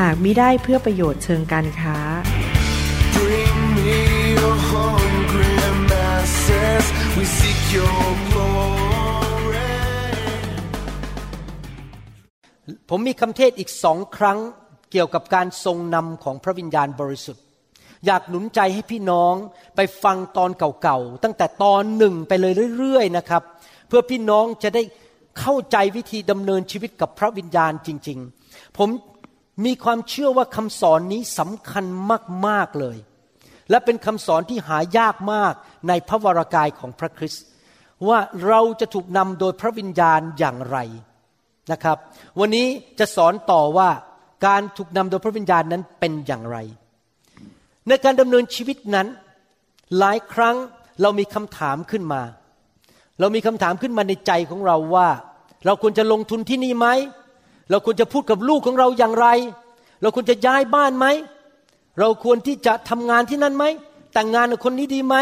[0.00, 1.96] หากมิได้เพื่อประโยชน์เชิงการค้า
[3.16, 4.00] Bring me
[4.36, 5.54] your hungry
[5.90, 6.84] masses.
[7.16, 9.72] We seek your glory.
[12.90, 14.38] ผมมีคำเทศอีกสองครั้ง
[14.92, 17.44] เกี่ยวกับการทรงนำของพระวิญญาณบริสุทธิ์
[18.06, 19.34] อยากหนุนใจให้พี่น้อง
[19.76, 23.42] ไปฟังตอนเก่าๆ ตั้งแต่ตอนหนึ่งไปเลยเรื่อยๆนะครับ
[23.88, 24.82] เพื่อพี่น้องจะได้
[25.40, 28.18] เข้าใจวิธีดำเนินชีวิตกับพระวิญญาณจริง
[28.48, 28.88] ๆ ผม
[29.64, 31.84] มีความเชื่อว่าคำสอนนี้สำคัญ
[32.46, 32.98] มาก ๆ เลย
[33.70, 35.54] และเป็นคำสอนที่หายากมาก
[35.88, 37.44] ในพระวรากายของพระคริสต์
[38.08, 40.78] ว่าเราจะถูกนำโดยพระวิญญาณอย่างไร
[41.72, 41.96] นะครับ
[42.40, 42.66] วันนี้
[42.98, 43.88] จะสอนต่อว่า
[44.46, 46.56] การถูกนำโดยพระวิญญาณนั้นเป็นอย่างไร
[47.88, 49.06] ในการดำเนินชีวิตนั้น
[49.98, 50.56] หลายครั้ง
[51.02, 52.22] เรามีคำถามขึ้นมา
[53.20, 55.08] เรามีคำถามขึ้นมาในใจของเราว่า
[55.66, 56.86] เราควรจะลงทุนที่นี่ไหม
[57.70, 59.26] เราควรจะพูดกับลูกของเราอย่างไร
[60.00, 61.06] เราควรจะย้ายบ้านไหม
[62.00, 63.64] เราควรที่จะทำงานที่นั่นไหม
[64.14, 65.16] แต่งงานกับคนนี้ดีไหม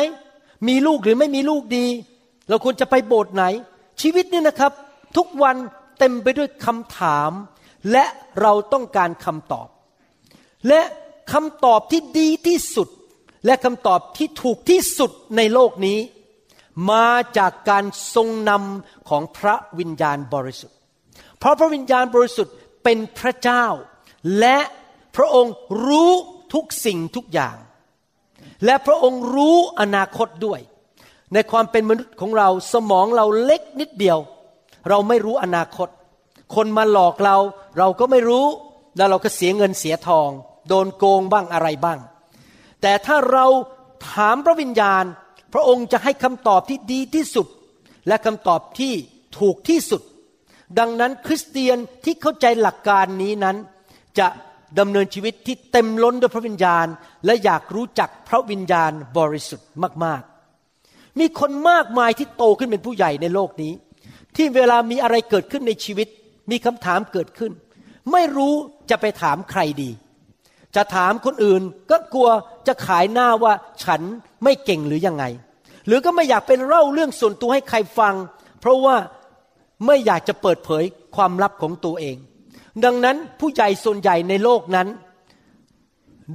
[0.68, 1.86] มีลูกหรือไม่มีลูกดี
[2.48, 3.44] เราควรจะไปโบสถ์ไหน
[4.00, 4.72] ชีวิตนี่นะครับ
[5.16, 5.56] ทุกวัน
[5.98, 7.30] เต็มไปด้วยคำถาม
[7.92, 8.04] และ
[8.40, 9.68] เราต้องการคำตอบ
[10.68, 10.80] และ
[11.32, 12.88] คำตอบที่ดีที่สุด
[13.46, 15.98] และคำตอบที่ถูกที่สุดในโลกนี้
[16.90, 20.77] มาจากการทรงนำของพระวิญญาณบริสุทธิ์
[21.38, 23.64] เพราะพระวิญญาณบริสุทธิ์เป็นพระเจ้า
[24.40, 24.58] และ
[25.16, 25.54] พระองค์
[25.86, 26.12] รู้
[26.54, 27.56] ทุกสิ่งทุกอย่าง
[28.64, 30.60] และพระองค์รู้อนาคตด้วย
[31.34, 34.18] ในความเป็นมนุษย์ของเราสมองเราเล็กนิดเดียว
[34.88, 35.88] เราไม่รู้อนาคต
[36.54, 37.36] คนมาหลอกเรา
[37.78, 38.46] เราก็ไม่รู้
[38.96, 40.30] แล้วเราก็เสียเงินเสียทอง
[40.68, 41.98] โดนโกงบ้างอะไรบ้าง
[42.82, 43.46] แต่ถ้าเรา
[44.10, 45.04] ถามพระวิญญาณ
[45.52, 47.46] พระองค์จะให้คำตอบที่ดีที่สุด
[48.08, 48.92] และคำตอบที่
[49.38, 50.02] ถูกที่สุด
[50.78, 53.56] ดังนั้นคริสเตียนที่เข้าใจหลักการนี้นั้น
[54.18, 54.26] จะ
[54.78, 56.86] ดำเนินชีวิตที่เต็มล้นด้วยพระวิญญาณ
[57.24, 59.68] และอยากรู้จักพระวิญญาณบริสุทธิ์
[60.04, 60.22] มาก
[60.70, 63.72] ๆ มีคนมากมายที่โตขึ้นเป็นผู้ใหญ่ในโลกนี้
[64.36, 66.08] ที่เวลามีอะไรเกิดขึ้นในชีวิต
[66.50, 67.52] มีคำถามเกิดขึ้น
[68.12, 68.54] ไม่รู้
[68.90, 69.90] จะไปถามใครดี
[70.76, 72.28] จะถามคนอื่นก็กลัว
[72.66, 73.52] จะขายหน้าว่า
[73.84, 74.00] ฉัน
[74.44, 75.24] ไม่เก่งหรือยังไง
[75.86, 78.14] หรือก็ไม่อยากเป็นเล่าเรื่องส่วนตัวให้ใครฟัง
[78.60, 78.96] เพราะว่า
[79.86, 80.84] ไม่อยากจะเปิดเผย
[81.16, 82.16] ความลับของตัวเอง
[82.84, 84.88] ดังนั้นผู้ใหญ่ส่วนใหญ่ในโลกนั้น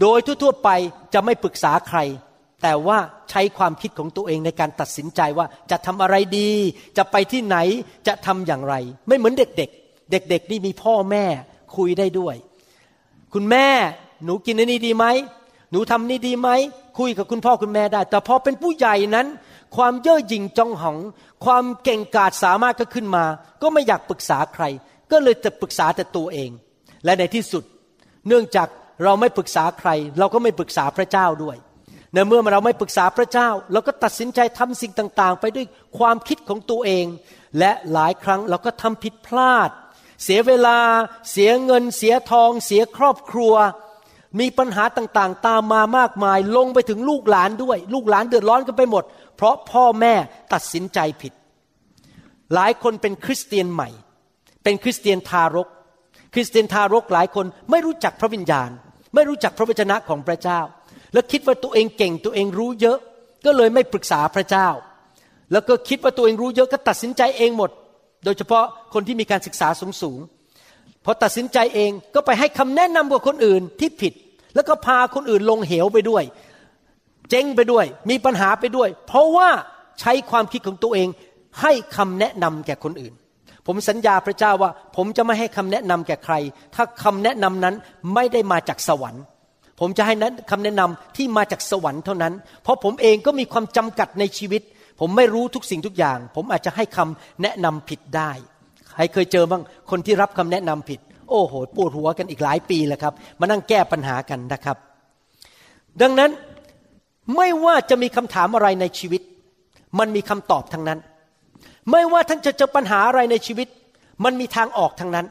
[0.02, 0.70] โดยทั่วๆไป
[1.14, 2.00] จะไม่ปรึกษาใคร
[2.64, 2.98] แต่ว่า
[3.30, 6.50] ใช้ความคิดของตัวเองในการตัดสินใจว่าจะทำอะไรดี
[6.98, 7.58] จะไปที่ไหน
[8.08, 8.76] จะทำอย่างไร
[9.08, 11.26] ไม่เหมือนเด็กๆ เด็กๆ นี่มีพ่อแม่
[11.76, 12.36] คุยได้ด้วย
[13.34, 13.68] คุณแม่
[14.24, 15.06] หนูกินนนี้ดีไหม
[15.72, 16.50] หนูทำนี่ดีไหม
[17.00, 19.28] คุยกับคุณพ่อคุณแม่ได้ แต่พอเป็นผู้ใหญ่นั้น
[19.76, 20.98] ความเย่อหยิ่งจองหอง
[21.46, 23.26] ความเก่งกาจสามารถก็ขึ้นมา
[23.62, 24.64] ก็ไม่อยากปรึกษาใคร
[25.12, 26.50] ก็เลยจะปรึกษาแต่ตัวเอง
[27.06, 27.64] และในที่สุด
[28.28, 28.68] เนื่องจาก
[29.04, 29.90] เราไม่ปรึกษาใคร
[30.20, 31.58] เราก็ไม่ปรึกษาพระเจ้าด้วย
[32.14, 35.66] ในเมื่อเราไม่ปรึกษาพระเจ้า เราก็ตัดสินใจทำสิ่งต่างๆ ไปด้วย
[35.98, 37.06] ความคิดของตัวเอง
[37.60, 39.70] และหลายครั้งเราก็ทำผิดพลาด
[40.24, 40.78] เสียเวลา
[41.32, 43.54] เสียเงิน เสียทอง เสียครอบครัว
[44.40, 49.04] มีปัญหาต่างๆ ตามมามากมาย ลงไปถึงลูกหลานด้วย ลูกหลานเดือดร้อนกันไปหมด
[49.36, 50.14] เพราะพ่อแม่
[50.54, 51.34] ตัดสินใจผิด
[52.54, 53.90] หลายคนเป็นคริสเตียนใหม่
[54.64, 55.68] เป็นคริสเตียนทารก
[56.34, 58.70] คริสเตียนทารกหลายคนไม่รู้จักพระวิญญาณ
[59.16, 60.60] ไม่รู้จักพระวจนะของพระเจ้า
[61.14, 62.98] แล้วคิดว่าตัวเองเก่งตัวเองรู้เยอะ
[63.46, 64.68] ก็เลยไม่ปรึกษาพระเจ้า
[65.52, 67.72] แล้วก็คิดว่าตัวเองรู้เยอะก็ตัดสินใจเองหมด
[68.26, 70.20] โดยเฉพาะคนที่มีการศึกษาสูงสูง
[71.06, 74.14] พอตัดสินใจเองก็ไปให้คำแนะนำกับคนอื่นที่ผิด
[74.56, 76.24] แล้วก็พาคนอื่นลงเหวไปด้วย
[77.30, 79.50] เจ๊งไปด้วย มีปัญหาไปด้วย เพราะว่า
[80.00, 81.08] ใช้ความคิดของตัวเอง
[81.62, 83.14] ให้คำแนะนำแก่คนอื่น
[83.68, 86.36] ผมสัญญาพระเจ้าว่า ผมจะไม่ให้คำแนะนำแก่ใคร
[86.76, 87.76] ถ้าคำแนะนำนั้น
[88.14, 89.24] ไม่ได้มาจากสวรรค์
[89.80, 92.34] ผมจะให้นั้นคำแนะนำที่มาจากสวรรค์เท่านั้น
[92.64, 94.62] เพราะผมเองก็มีความจำกัดในชีวิต
[95.00, 98.32] ผมไม่รู้ทุกสิ่งทุกอย่าง ผมอาจจะให้คำแนะนำผิดได้
[98.96, 99.62] ใครเคยเจอบ้าง
[99.92, 101.00] คนที่รับคำแนะนำผิด
[101.30, 104.78] โอ้โหปวดหัวกันอีกหลายปีแล้วครับ มานั่งแก้ปัญหากันนะครับ
[106.02, 106.32] ดังนั้น
[107.36, 109.22] ไม่ว่าจะมีคำถามอะไรในชีวิต
[110.00, 111.00] มันมีคำตอบทั้งนั้น
[111.92, 113.68] ไม่ว่าท่านจะเจอปัญหาอะไรในชีวิต
[114.24, 115.28] มันมีทางออกทั้งนั้น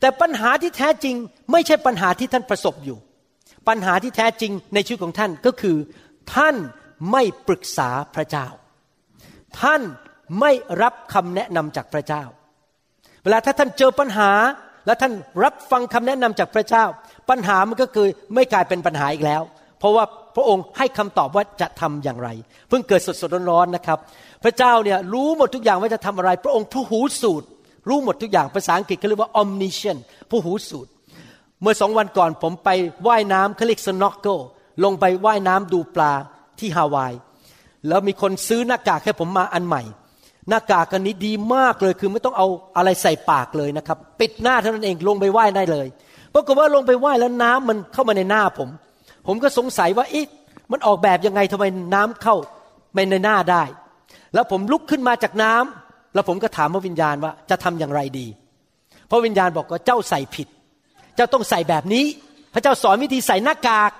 [0.00, 1.14] แต่ปัญหาที่แท้จริง
[1.52, 2.98] ไม่ใช่ปัญหาที่ท่านประสบอยู่
[3.68, 5.76] ปัญหาที่แท้จริงในชีวิตของท่านก็คือ
[6.34, 6.56] ท่าน
[7.12, 8.46] ไม่ปรึกษาพระเจ้า
[9.60, 9.82] ท่าน
[10.40, 10.52] ไม่
[10.82, 12.22] รับคำแนะนำจากพระเจ้า
[13.22, 14.30] เวลาถ้าท่านเจอปัญหา
[14.86, 15.12] และท่าน
[15.44, 16.84] รับฟังคำแนะนำจากพระเจ้า
[17.30, 19.42] ปัญหามันก็คือไม่กลายเป็นปัญหาอีกแล้ว
[19.78, 20.04] เพราะว่า
[20.36, 22.28] พระองค์ให้คำตอบว่าจะทำอย่างไร
[22.68, 23.98] เพิ่งเกิดสดๆร้อนๆนะครับ
[24.44, 27.46] พระเจ้าเนี่ยรู้หมดทุกอย่างว่าจะทำอะไร พระองค์ผู้หูสูตร
[27.88, 30.00] รู้หมดทุกอย่างภาษาอังกฤษเขาเรียกว่า omniscient
[30.30, 30.90] ผู้หูสูตร
[31.62, 32.68] เมื่อสองวันก่อนผมไป
[33.08, 34.38] ว่ายน้ำเขาเรียก snorkel
[34.84, 36.12] ลงไปว่ายน้ำดูปลา
[36.58, 37.12] ที่ฮาวาย
[37.88, 39.82] แล้วมีคนซื้อหน้ากากให้ผมมาอันใหม่
[40.48, 45.86] หน้ากากกันนี้ดีมากเลยคือไม่ต้องเอาอะไรใส่ปากเลยนะครับ ปิดหน้าเท่านั้นเองลงไปว่ายได้เลย
[46.34, 48.68] ปรากฏว่าลงไปว่ายแล้วน้ำมันเข้ามาในหน้าผม
[49.26, 50.26] ผมก็สงสัยว่าเอ๊ะ
[50.72, 52.36] มันออกแบบยังไงทำไมน้ำเข้า
[52.94, 53.62] ไปในหน้าได้
[54.34, 58.26] แล้วผมลุกขึ้นมาจากน้ำแล้วผมก็ถามพระวิญญาณว่าจะทำอย่างไรดี
[59.10, 60.48] พระวิญญาณบอกว่าเจ้าใส่ผิด
[61.16, 62.04] เจ้าต้องใส่แบบนี้
[62.54, 63.90] พระเจ้าสอนวิธีใส่หน้ากาก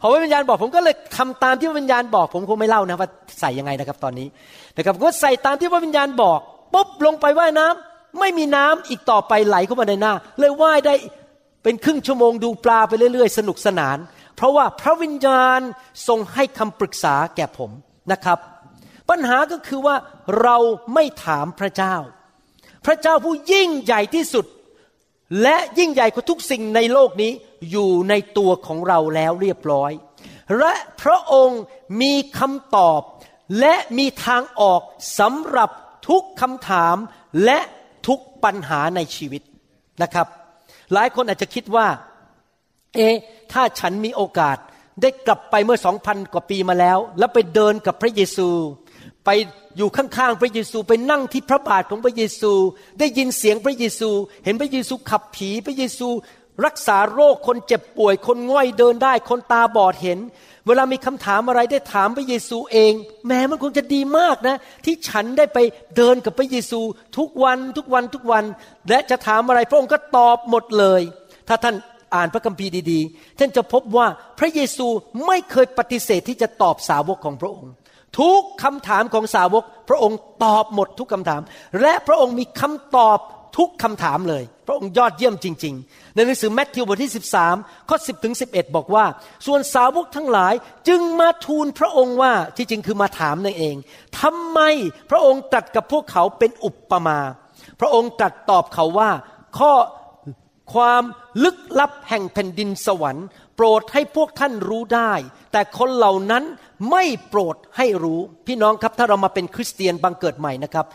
[0.00, 3.08] พอพระวิญญาณบอกผมก็เลยทำตามที่พระวิญญาณบอก ผมคงไม่เล่านะว่า
[3.40, 4.28] ใส่ยังไงนะครับตอนนี้
[4.76, 6.38] นะครับผมก็ใส่ตามที่พระวิญญาณบอก
[6.74, 10.94] ปุ๊บลงไปว่ายน้ำไม่มีน้ำอีกต่อไปไหลเข้ามาในหน้า เลยว่ายได้
[11.62, 13.96] เป็นครึ่งชั่วโมงดูปลาไปเรื่อยๆ สนุกสนาน
[14.36, 15.60] เพราะว่าพระวิญญาณ
[16.08, 17.70] ทรงให้คำปรึกษาแก่ผม
[18.12, 18.38] นะครับ
[19.10, 19.96] ปัญหาก็คือว่า
[20.42, 20.56] เรา
[20.94, 21.96] ไม่ถามพระเจ้า
[22.86, 24.46] พระเจ้าผู้ยิ่งใหญ่ที่สุด
[25.42, 27.32] และยิ่งใหญ่กว่าทุกสิ่งในโลกนี้
[27.70, 29.92] อยู่ในตัวของเราแล้วเรียบร้อย
[30.58, 31.62] และพระองค์
[32.02, 33.00] มีคำตอบ
[33.60, 34.80] และมีทางออก
[35.18, 35.70] สำหรับ
[36.08, 36.96] ทุกคำถาม
[37.44, 37.58] และ
[38.08, 39.42] ทุกปัญหาในชีวิต
[40.02, 40.26] นะครับ
[40.92, 41.86] หลายคนอาจจะคิดว่า
[42.96, 43.00] เอ
[43.52, 44.58] ถ้าฉันมีโอกาส
[45.02, 48.48] ได้กลับไปเมื่อสองพันกว่าปีมาแล้ว แล้วไปเดินกับพระเยซู
[49.24, 49.30] ไป
[49.76, 52.52] อยู่ข้างๆพระเยซู ไปนั่งที่พระบาทของพระเยซู
[52.98, 54.10] ได้ยินเสียงพระเยซู
[54.44, 56.08] เห็นพระเยซูขับผีพระเยซู
[56.64, 60.18] รักษาโรคคนเจ็บป่วย คนง่อยเดินได้ คนตาบอดเห็น
[60.66, 62.92] เวลามีคำถามอะไรได้ถามพระเยซูเอง
[63.26, 65.58] แม้มันคงจะดีมากนะ ที่ฉันได้ไป
[65.96, 66.80] เดินกับพระเยซู
[67.18, 68.44] ทุกวันทุกวันทุกวัน
[68.88, 71.02] และจะถามอะไรพระองค์ก็ตอบหมดเลย
[71.48, 71.74] ถ้าท่าน
[72.14, 74.06] อ่านพระคัมภีร์ดีๆ ท่านจะพบว่า
[74.38, 74.86] พระเยซู
[75.26, 77.72] ไม่เคยปฏิเสธที่จะตอบสาวกของพระองค์
[78.20, 81.40] ทุกคำถามของสาวก พระองค์ตอบหมดทุกคำถาม
[81.80, 83.18] และพระองค์มีคำตอบ
[83.58, 87.12] ทุกคำถามเลย พระองค์ยอดเยี่ยมจริง ๆ ในหนังสือแมทธิวบทที่
[87.50, 89.04] 13 ข้อ 10 ถึง 11 บอกว่า
[89.46, 90.54] ส่วนสาวกทั้งหลาย
[90.88, 93.76] จึงมาทูลพระองค์ว่าที่จริงคือมาถามนั่นเอง
[94.20, 94.60] ทำไม
[95.10, 97.18] พระองค์ตรัสกับพวกเขาเป็นอุปมา
[97.80, 99.10] พระองค์ตรัสตอบเขาว่า
[99.58, 99.72] ข้อ
[100.72, 101.02] ความ
[101.44, 103.26] ลึกลับแห่งแผ่นดินสวรรค์
[103.56, 105.12] โปรดให้พวกท่านรู้ได้
[105.52, 106.44] แต่คนเหล่านั้น
[106.90, 110.86] ไม่โปรดให้รู้ พี่น้องครับถ้าเรามาเป็นคริสเตียนบังเกิดใหม่นะครับ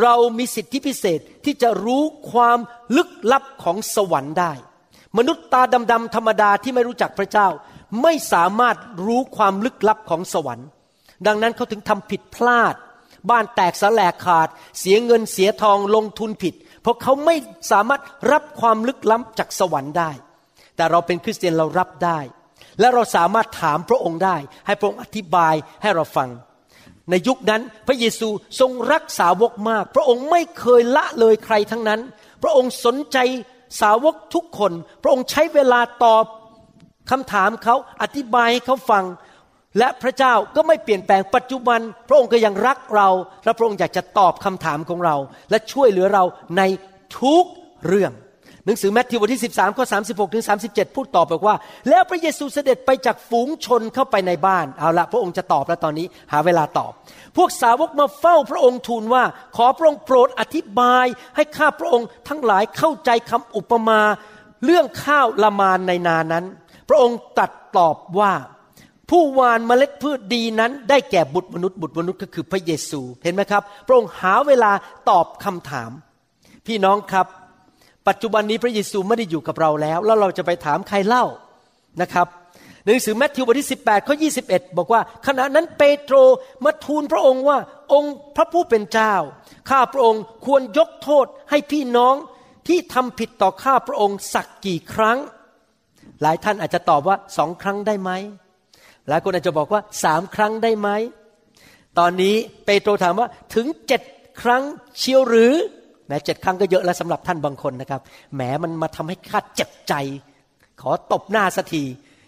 [0.00, 2.02] เรามีสิทธิพิเศษที่จะรู้
[2.32, 2.58] ความ
[2.96, 4.52] ลึกลับของสวรรค์ได้
[5.18, 5.62] มนุษย์ตา
[5.92, 7.48] ดำๆธรรมดาที่ไม่รู้จักพระเจ้า
[8.02, 10.68] ไม่สามารถรู้ความลึกลับของสวรรค์
[11.26, 12.74] ดังนั้นเขาถึงทำผิดพลาด
[13.30, 14.48] บ้านแตกสลายขาด
[14.78, 16.54] เสียเงินเสียทองลงทุนผิด
[16.86, 17.36] เพราะเขาไม่
[17.72, 18.02] สามารถ
[18.32, 20.10] รับความลึกล้ำจากสวรรค์ได้
[20.76, 22.18] แต่เราเป็นคริสเตียนเรารับได้
[22.80, 24.36] และเราสามารถถามพระองค์ได้
[24.66, 26.28] ให้พระองค์อธิบายให้เราฟัง
[27.10, 28.28] ในยุคนั้นพระเยซู
[28.60, 32.00] ทรงรักสาวกมาก พระองค์ไม่เคยละเลยใครทั้งนั้น
[32.42, 33.18] พระองค์สนใจ
[33.80, 36.24] สาวกทุกคน พระองค์ใช้เวลาตอบ
[37.10, 39.04] คำถามเขาอธิบายให้เขาฟัง
[39.78, 43.08] และพระเจ้าก็ไม่เปลี่ยนแปลงปัจจุบัน พระองค์ก็ยังรักเรา
[43.44, 45.16] และพระองค์อยากจะตอบคำถามของเรา
[45.50, 46.24] และช่วยเหลือเรา
[46.58, 46.62] ใน
[47.20, 47.44] ทุก
[47.86, 48.12] เรื่อง
[48.66, 51.56] หนังสือแมทธิวบทที่ 13ข้อ36ถึง37 พูดตอบบอกว่า
[51.88, 56.92] แล้วพระเยซูเสด็จไปจากฝูงชนเข้าไปในบ้าน เอาละพระองค์จะตอบแล้วตอนนี้หาเวลาตอบ
[57.36, 59.24] พวกสาวกมาเฝ้าพระองค์ทูลว่า
[59.56, 61.06] ขอพระองค์โปรดอธิบาย
[61.36, 64.00] ให้ข้าพระองค์ทั้งหลายเข้าใจคำอุปมา
[64.64, 66.44] เรื่องข้าวละมานในนานั้น
[66.88, 68.32] พระองค์ตัดตอบว่า
[69.10, 74.72] ผู้หวานเมล็ดพืชดีนั้น ได้แก่บุตรมนุษย์บุตรมนุษย์ก็คือพระเยซูเห็นไหมครับ พระองค์หาเวลา
[75.08, 75.90] ตอบคำถาม
[76.66, 77.26] พี่น้องครับ
[78.08, 81.24] ปัจจุบันนี้พระเยซูไม่ได้อยู่กับเราแล้ว แล้วเราจะไปถามใครเล่า
[82.02, 82.26] นะครับ
[82.84, 84.14] หนังสือแมทธิวบทที่ 18ข้อ
[84.46, 86.16] 21 บอกว่า ขณะนั้นเปโตร
[86.64, 87.58] มาทูลพระองค์ว่า
[87.92, 89.14] องค์พระผู้เป็นเจ้า
[89.70, 92.14] ข้าพระองค์ควรยกโทษให้พี่น้อง
[92.68, 95.18] ที่ทำผิดต่อข้าพระองค์สักกี่ครั้ง
[96.22, 98.10] หลายท่านอาจจะตอบว่าสองครั้งได้ไหม
[99.08, 100.88] หลายคนอาจจะบอกว่าสามครั้งได้ไหม
[101.98, 102.34] ตอนนี้
[102.64, 104.02] เปโตรถามว่าถึงเจ็ด
[104.42, 104.62] ครั้ง
[104.98, 105.54] เชียวหรือ
[106.06, 108.00] แม้เจ็ดครั้งก็เยอะแล้วสำหรับท่านบางคนนะครับ
[108.34, 109.94] แหมมันมาทำให้ข้าเจ็บใจ
[110.80, 111.82] ขอตบหน้าสักที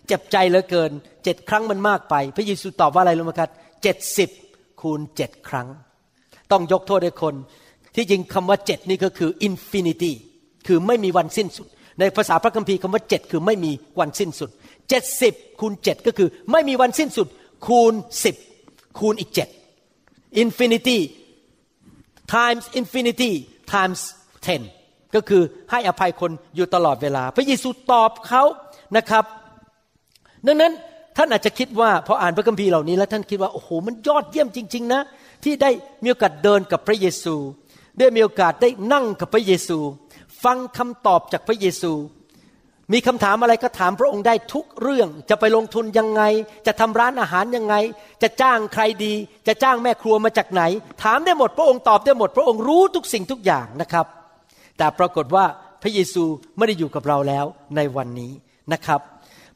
[0.06, 0.90] เจ็บใจเหลือเกิน
[1.24, 3.50] เจ็ดครั้งมันมากไป พระเยซูตอบว่าอะไรรู้ไหมครับ
[3.82, 4.30] เจ็ดสิบ
[4.80, 5.68] คูณเจ็ดครั้ง
[6.52, 7.34] ต้องยกโทษให้คน
[7.94, 10.14] ที่จริงคำว่าเจ็ดนี่ก็คือ infinity
[10.66, 11.66] คือไม่มีวันสิ้นสุด
[12.00, 14.50] ในภาษาพระคัมภีร์คำว่าเจ็ดคือไม่มีวันสิ้นสุด
[14.88, 17.28] เจ็ดสิบคูณเจ็ดก็คือไม่มีวันสิ้นสุด
[17.66, 17.92] คูณ
[18.24, 18.36] สิบ
[18.98, 19.48] คูณอีกเจ็ด
[20.42, 20.98] infinity
[22.34, 23.30] times infinity
[23.72, 24.00] times
[24.56, 28.42] 10 ก็คือให้อภัยคนอยู่ตลอดเวลา พระเยซูตอบเขา
[28.96, 29.24] นะครับ
[30.46, 30.72] ดังนั้น
[31.16, 35.00] ท่านอาจจะคิดว่าพออ่านพระคัมภีร์เหล่านี้แล้วท่านคิดว่าโอ้โหมันยอดเยี่ยมจริง ๆ นะ
[35.44, 35.70] ที่ได้
[36.02, 37.34] มีโอกาสเดินกับพระเยซู
[37.98, 39.78] ได้มีโอกาสได้นั่งกับพระเยซู
[40.44, 41.92] ฟังคำตอบจากพระเยซู
[42.92, 46.22] มีคำถามอะไรก็ถามพระองค์ได้ทุกเรื่อง จะไปลงทุนยังไง
[46.66, 47.74] จะทำร้านอาหารยังไง
[48.22, 49.14] จะจ้างใครดี
[49.46, 50.62] จะจ้างแม่ครัวมาจากไหน
[51.02, 54.06] ถามได้หมดพระองค์ตอบได้หมด พระองค์รู้ทุกสิ่งทุกอย่างนะครับ
[54.78, 55.44] แต่ปรากฏว่า
[55.82, 56.24] พระเยซู
[56.56, 57.44] ไม่ได้อยู่กับเราแล้ว
[57.76, 58.32] ในวันนี้
[58.72, 59.00] นะครับ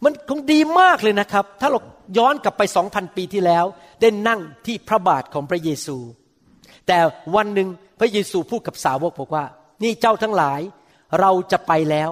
[0.04, 1.80] มันคงดีมากเลยนะครับ ถ้าเรา
[2.18, 3.64] ย้อนกลับไปสองพันปีที่แล้ว
[4.00, 5.96] ได้นั่งที่พระบาทของพระเยซู
[6.86, 6.98] แต่
[7.36, 7.68] วันหนึ่ง
[8.00, 9.44] พระเยซูพูดกับสาวกบอกว่า
[9.82, 10.60] นี่เจ้าทั้งหลาย
[11.20, 12.10] เราจะไปแล้ว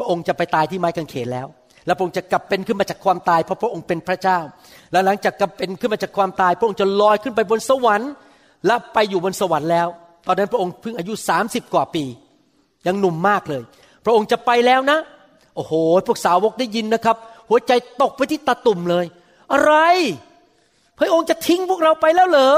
[0.00, 1.46] พระองค์จะไปตายที่ไม้กางเขนแล้ว
[1.86, 4.38] แล้วพระองค์จะกลับเป็นขึ้นมาจากความตายเพราะพระองค์เป็นพระเจ้า
[4.92, 8.10] แล้วหลังจากกลับเป็นขึ้นมาจากความตาย พระองค์จะลอยขึ้นไปบนสวรรค์
[8.66, 9.88] และไปอยู่บนสวรรค์แล้ว
[10.26, 12.04] ตอนนั้นพระองค์เพิ่งอายุสามสิบกว่าปี
[12.86, 13.62] ยังหนุ่มมากเลย
[14.04, 14.98] พระองค์จะไปแล้วนะ
[15.56, 15.72] โอ้โห
[16.06, 17.16] พวกสาวกได้ยินนะครับ
[17.48, 19.04] หัวใจตกไปที่ตาตุ่มเลย
[19.52, 19.72] อะไร
[20.98, 22.56] พระองค์จะทิ้งพวกเราไปแล้วเหรอ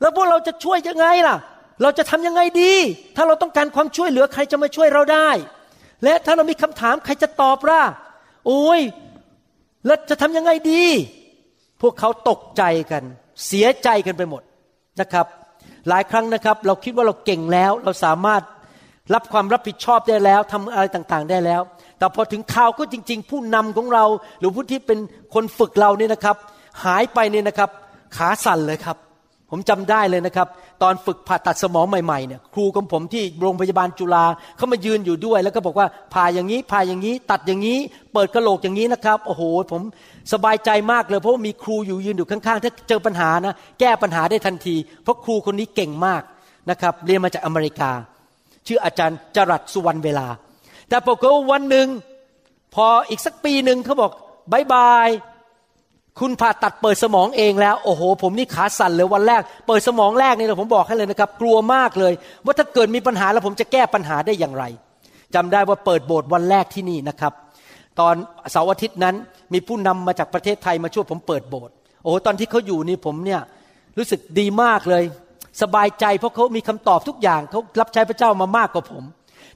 [0.00, 1.36] แล้วพวกเราจะช่วยยังไงล่ะ
[1.82, 2.72] เราจะทำยังไงดี
[3.16, 5.28] ถ้าเราต้องการความช่วยเหลือใครจะมาช่วยเราได้
[6.04, 7.82] และถ้าเรามีคำถามใครจะตอบล่ะ
[8.46, 8.80] โอ้ย
[9.86, 10.84] แล้วจะทำยังไงดี
[11.82, 13.02] พวกเขาตกใจกัน
[13.46, 14.42] เสียใจกันไปหมด
[15.00, 15.26] นะครับ
[15.88, 18.42] หลายครั้งนะครับ เราคิดว่าเราเก่งแล้ว เราสามารถ
[19.14, 21.60] รับความรับผิดชอบได้แล้วทำอะไรต่างๆได้แล้ว
[21.98, 24.04] แต่พอถึงข่าวก็จริง ๆ ผู้นำของเรา
[24.38, 24.98] หรือผู้ที่เป็น
[25.34, 26.36] คนฝึกเราเนี่ยนะครับ
[26.84, 27.70] หายไปเนี่ยนะครับ
[28.16, 28.96] ขาสั่นเลยครับ
[29.56, 30.48] ผมจำได้เลยนะครับ
[30.82, 34.24] ตอนฝึกผ่าตัดสมองใหม่ๆเนี่ยครูของผมที่โรงพยาบาลจุฬา
[34.56, 37.78] เขามายืนอยู่ด้วย แล้วก็บอกว่าผ่าอย่างนี้ผ่าอย่างนี้ ตัดอย่างนี้
[38.12, 39.42] เปิดกระโหลกอย่างนี้นะครับโอ้โห
[39.72, 39.82] ผม
[40.32, 46.22] สบายใจมากเลย เพราะว่ามีครูอยู่ยืนอยู่ข้างๆถ้าเจอปัญหานะแก้ปัญหาได้ทันที เพราะครูคนนี้เก่งมาก
[46.70, 47.90] นะครับเรียนมาจากอเมริกา
[48.66, 50.26] ชื่ออาจารย์จรัสสุวรรณเวลา
[50.88, 51.88] แต่ปรากฏว่าวันหนึ่ง
[52.74, 54.12] พออีกสักปีหนึ่งเขาบอก
[54.52, 55.08] bye bye
[56.20, 62.12] คุณผ่าตัดเปิดสมองเองแล้วโอ้โห ผมนี่ขาสั่นเลยวันแรก เปิดสมองแรกนี่เราผมบอกให้เลยนะครับ กลัวมากเลย
[62.44, 64.64] ว่าถ้าเกิดมีปัญหาแล้วผมจะแก้ปัญหาได้อย่างไร
[65.34, 67.32] จำได้ว่าเปิดโบสถ์วันแรกที่นี่นะครับ
[68.00, 68.14] ตอน
[68.50, 69.14] เสาร์อาทิตย์นั้น
[69.52, 73.40] มีผู้นำมาจากประเทศไทยมาช่วยผมเปิดโบสถ์โอ้โหตอนที่เขาอยู่นี่ผมเนี่ย
[73.98, 75.04] รู้สึกดีมากเลย
[75.62, 79.04] สบายใจเพราะเขามีคำตอบทุกอย่างเขารับใช้พระเจ้ามามากกว่าผม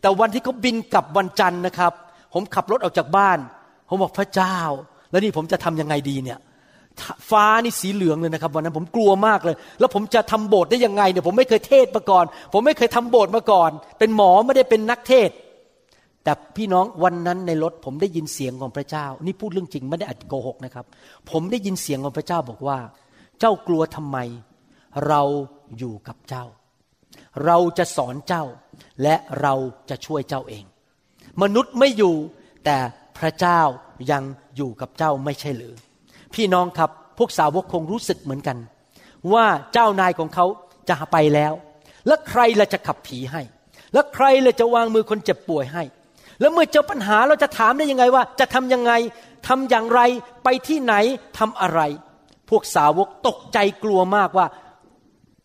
[0.01, 1.93] แต่วันที่เขาบินกลับวันจันทร์นะครับ
[2.35, 3.39] ผมขับรถออกจากบ้าน
[3.89, 4.57] ผมบอกพระเจ้า
[5.11, 6.39] แล้วนี่ผมจะทำยังไงดีเนี่ย
[7.31, 15.31] ฟ้านี่สีเหลืองเลยนะครับ วันนั้นผมกลัวมากเลย แล้วผมจะทำโบสถ์ได้ยังไงเนี่ยผมไม่เคยเทศมาก่อน ผมไม่เคยทำโบสถ์มาก่อน เป็นหมอไม่ได้เป็นนักเทศ
[16.25, 20.87] แต่พี่น้องวันนั้นในรถผมได้ยินเสียงของพระเจ้า นี่พูดเรื่องจริงไม่ได้อัดโกหกนะครับ
[21.31, 22.79] ผมได้ยินเสียงของพระเจ้าบอกว่า
[23.41, 24.19] เจ้ากลัวทำไม
[25.07, 25.23] เรา
[25.79, 26.45] อยู่กับเจ้า
[27.45, 28.45] เราจะสอนเจ้า
[29.03, 29.55] และเรา
[29.91, 30.65] จะช่วยเจ้าเอง
[31.43, 32.15] มนุษย์ไม่อยู่
[32.65, 32.79] แต่
[33.19, 33.61] พระเจ้า
[34.11, 34.23] ยัง
[34.57, 35.75] อยู่กับเจ้าไม่ใช่หรือ
[36.35, 38.57] พี่น้องครับพวกสาวกคงรู้สึกเหมือนกัน
[39.33, 40.47] ว่าเจ้านายของเขา
[40.89, 41.53] จะไปแล้ว
[42.07, 43.43] แล้วใครละจะขับผีให้
[43.93, 45.83] แล้วใครละจะวางมือคนเจ็บป่วยให้
[46.41, 48.93] แล้วเมื่อเจอปัญหาเราจะถามได้ยังไงว่า จะทำยังไง
[49.49, 50.01] ทำอย่างไร
[50.45, 50.95] ไปที่ไหน
[51.39, 51.81] ทำอะไร
[52.51, 54.47] พวกสาวกตกใจกลัวมากว่า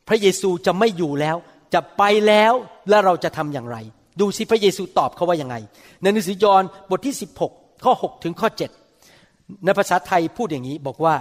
[0.08, 1.38] พระเยซูจะไม่อยู่แล้ว
[1.74, 2.54] จะไปแล้ว
[2.90, 3.78] แล้วเราจะทำอย่างไร
[4.20, 5.56] ดูสิพระเยซูตอบเขาว่ายังไง
[6.02, 7.16] ในหนังสือยอห์นบทที่
[7.48, 8.83] 16 ข้อ 6 ถึงข้อ 7
[9.66, 11.16] ในภาษาไทยพูดอย่างนี้บอกว่า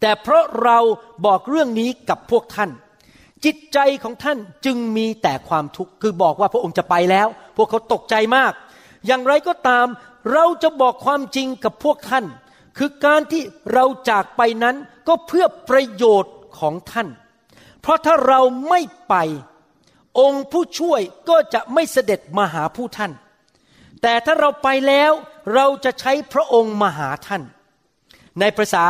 [0.00, 0.78] แต่เพราะเรา
[1.26, 2.70] บอกเรื่องนี้กับพวกท่าน
[3.44, 8.52] จิตใจของท่านจึงมีแต่ความทุกข์คือบอกว่าพระองค์จะไปแล้ว พวกเขาตกใจมาก
[9.06, 9.86] อย่างไรก็ตาม
[10.32, 12.24] เราจะบอกความจริงกับพวกท่าน
[12.78, 14.76] คือการที่เราจากไปนั้น
[15.08, 17.08] ก็เพื่อประโยชน์ของท่าน
[17.80, 19.14] เพราะถ้าเราไม่ไป
[20.20, 23.12] องค์ผู้ช่วยก็จะไม่เสด็จมาหาผู้ท่าน
[24.06, 25.12] แต่ถ้าเราไปแล้ว
[25.54, 27.42] เราจะใช้พระองค์มาหาท่าน
[28.40, 28.84] ในภาษา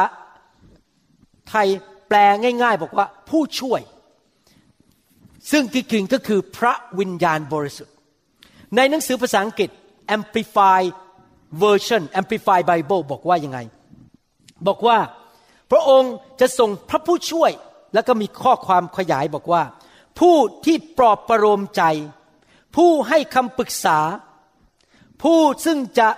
[1.49, 1.68] ไทย
[2.09, 2.16] แปล
[2.62, 3.80] ง่ายๆ บอกว่าผู้ช่วย
[5.50, 7.94] ซึ่งจริงๆก็คือพระวิญญาณบริสุทธิ์
[8.76, 9.71] ในหนังสือภาษาอังกฤษ
[10.16, 10.80] Amplify
[11.62, 13.59] Version Amplify Bible บอกว่ายังไง
[14.66, 14.99] บอกว่า
[15.71, 17.50] พระองค์จะส่งพระผู้ช่วย
[17.94, 19.62] แล้วก็มีข้อความขยายบอกว่า
[20.21, 21.83] ผู้ที่ปลอบประโลมใจ
[22.76, 23.99] ผู้ให้คำปรึกษา
[25.23, 26.09] ผู้ซึ่งจะ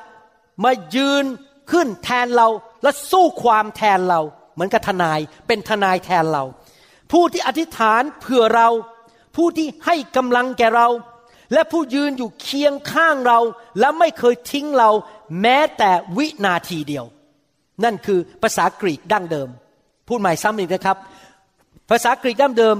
[0.64, 1.24] มายืน
[1.70, 2.48] ขึ้นแทนเรา
[2.82, 4.20] และสู้ความแทนเรา
[4.54, 6.44] เหมือนกับทนายเป็นทนายแทนเรา
[7.12, 8.68] ผู้ที่อธิษฐานเผื่อเรา
[9.36, 10.88] ผู้ที่ให้กำลังแก่เรา
[11.52, 13.40] และผู้ยืนอยู่เคียงข้างเรา
[13.80, 14.90] และไม่เคยทิ้งเรา
[15.40, 17.04] แม้แต่วินาทีเดียว
[17.84, 19.48] นั่นคือภาษากรีกดั้งเดิม
[20.08, 20.96] พูดใหม่ซ้ำอีกนะครับ
[21.90, 22.76] ภาษากรีกดั้งเดิม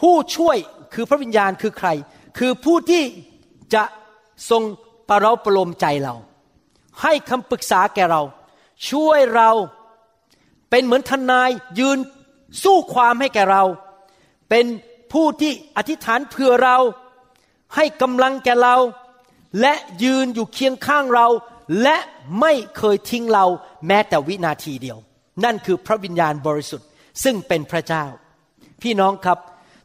[0.00, 0.56] ผู้ช่วย
[0.94, 1.88] คือพระวิญญาณคือใคร
[2.38, 3.02] คือผู้ที่
[3.74, 3.82] จะ
[4.50, 4.62] ทรง
[5.08, 6.14] ประเราประโลมใจเรา
[7.02, 8.22] ให้คำปรึกษาแก่เรา
[8.88, 9.50] ช่วยเรา
[10.70, 11.98] เป็นเหมือนทนายยืน
[12.62, 13.62] สู้ความให้แก่เรา
[14.50, 14.64] เป็น
[15.12, 16.76] ผู้ที่อธิษฐานเผื่อเรา
[17.76, 18.76] ให้กำลังแก่เรา
[19.60, 21.26] และยืนอยู่เคียงข้างเรา
[21.82, 21.96] และ
[22.40, 23.46] ไม่เคยทิ้งเรา
[23.86, 24.98] แม้แต่วินาทีเดียว
[25.44, 26.88] นั่นคือพระวิญญาณบริสุทธิ์
[27.24, 28.04] ซึ่งเป็นพระเจ้า
[28.82, 29.38] พี่น้องครับ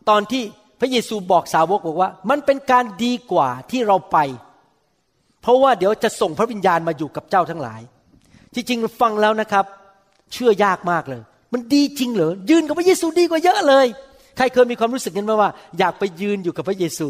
[0.10, 0.44] ตอนที่
[0.80, 4.18] พระเยซูบอกสาวกบอกว่า มันเป็นการดีกว่าที่เราไป
[5.42, 7.82] เพราะว่าเดี๋ยวจะส่งพระวิญญาณมาอยู่กับเจ้าทั้งหลาย
[8.54, 9.66] ที่จริงฟังแล้วนะครับ
[10.34, 11.22] เชื่อยากมากเลย
[11.54, 13.88] มันดีจริงเหรอยืนกับพระเยซูดีกว่าเยอะเลย
[14.38, 17.08] ใครเคยมีความรู้สึกนั้นไหมว่า อยากไปยืนอยู่กับพระเยซู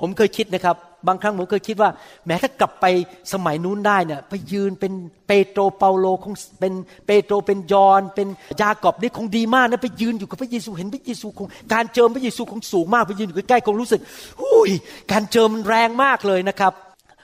[0.00, 0.76] ผมเคยคิดนะครับ
[1.08, 1.90] บางครั้งผมเคยคิดว่า
[2.26, 2.86] แม้ถ้ากลับไป
[3.32, 4.92] สมัยนู้นได้เนี่ยไปยืนเป็น
[5.26, 6.72] เปโตรเปาโลคงเป็น
[7.06, 8.28] เปโตรเป็นยอน เป็น
[8.60, 14.00] ยากอบนี่คงดีมากนะไปยืนอยู่กับพระเยซูเห็นพระเยซูคงการเจิมพระเยซูคงสูงมากไปยืนอยู่ใกล้ๆคงรู้สึก
[14.40, 14.70] อุ้ย
[15.12, 16.72] การเจิมมันแรงมากเลยนะครับ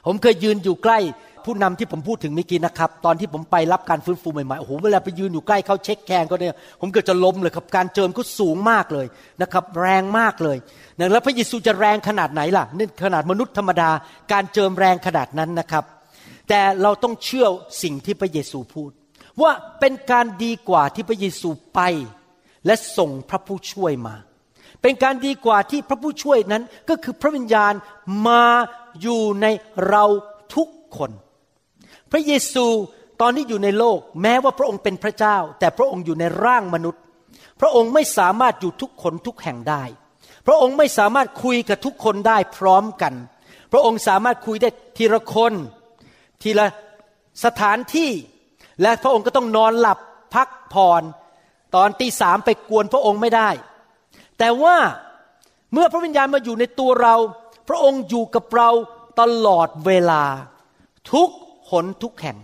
[0.06, 0.98] ผมเคยยืนอยู่ใกล้
[1.44, 9.06] ผู้นำที่ผมพูดถึงเมื่อกี้นะครับ ตอนที่ผมไปรับการฟื้นฟูใหม่ๆโอ้โหเวลาไปยืนอยู่ใกล้เขาเช็คแกงก็เนี่ยผมเกิดจะล้มเลยครับการเจิมก็สูงมากเลย
[9.42, 10.56] นะครับแรงมากเลย
[10.98, 13.90] นะแล้วพระเยซูจะแรงขนาดไหนล่ะนี่ขนาดมนุษย์ธรรมดา
[14.32, 15.84] การเจิมแรงขนาดนั้นนะครับ
[16.48, 17.46] แต่เราต้องเชื่อ
[17.82, 18.90] สิ่งที่พระเยซูพูด
[19.42, 21.80] ว่าเป็นการดีกว่าที่พระเยซูไป
[22.66, 24.14] และส่งพระผู้ช่วยมา
[24.82, 27.72] เป็นการดีกว่าที่พระผู้ช่วยนั้นก็คือพระวิญญาณ
[28.26, 28.44] มา
[29.00, 29.46] อยู่ใน
[29.88, 30.04] เรา
[30.54, 31.10] ทุกคน
[32.10, 32.66] พระเยซู
[33.20, 37.02] ตอนที่อยู่ในโลก แม้ว่าพระองค์เป็นพระเจ้า แต่พระองค์อยู่ในร่างมนุษย์
[37.60, 39.82] พระองค์ไม่สามารถอยู่ทุกคนทุกแห่งได้
[40.46, 43.14] พระองค์ไม่สามารถคุยกับทุกคนได้พร้อมกัน
[43.72, 45.52] พระองค์สามารถคุยได้ทีละคน
[46.42, 46.66] ทีละ
[47.44, 48.10] สถานที่
[48.82, 49.98] และพระองค์ก็ต้องนอนหลับ
[50.34, 51.02] พักผ่อน
[51.74, 53.50] ตอนตีสามไปกวนพระองค์ไม่ได้
[54.38, 54.76] แต่ว่า
[55.72, 57.16] เมื่อพระวิญญาณมาอยู่ในตัวเรา
[57.68, 58.70] พระองค์อยู่กับเรา
[59.20, 60.22] ตลอดเวลา
[61.12, 61.28] ทุก
[61.70, 62.36] หนทุกแห่ง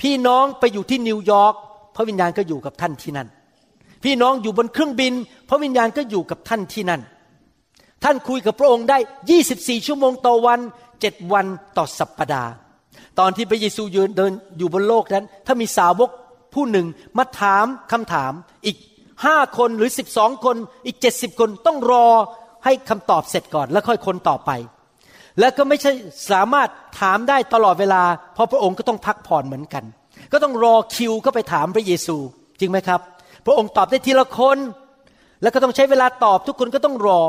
[0.00, 1.54] พี่น้องไปอยู่ที่นิวยอร์ก
[1.96, 3.28] พระวิญญาณก็อยู่กับท่านที่นั่น
[4.04, 5.12] พี่น้องอยู่บนเครื่องบิน
[5.48, 7.00] พระวิญญาณก็อยู่กับท่านที่นั่น
[8.04, 8.98] ท่านคุยกับพระองค์ได้
[9.42, 10.60] 24 ชั่วโมงต่อวัน
[10.96, 12.50] 7 วันต่อสัปปดาห์
[13.18, 16.10] ตอนที่พระเยซูยืนเดินอยู่บนโลกนั้น ถ้ามีสาวก
[16.54, 16.86] ผู้หนึ่ง
[17.18, 18.32] มาถามคำถาม
[18.66, 18.76] อีก
[19.24, 22.06] ห้าคนหรือสิบสองคนอีกเจ็ดสิบคนต้องรอ
[22.64, 24.50] ให้คำตอบเสร็จก่อน แล้วค่อยคนต่อไป
[25.40, 25.92] แล้วก็ไม่ใช่
[26.30, 26.68] สามารถ
[27.00, 28.02] ถามได้ตลอดเวลา
[28.34, 29.84] เพราะพระองค์ก็ต้องพักผ่อนเหมือนกัน
[30.32, 32.16] ก็ต้องรอคิวก็ไปถามพระเยซู
[32.60, 33.00] จริงไหมครับ
[33.46, 34.58] พระองค์ตอบได้ทีละคน
[35.42, 37.20] แล้วก็ต้องใช้เวลาตอบทุกคนก็ต้องรอ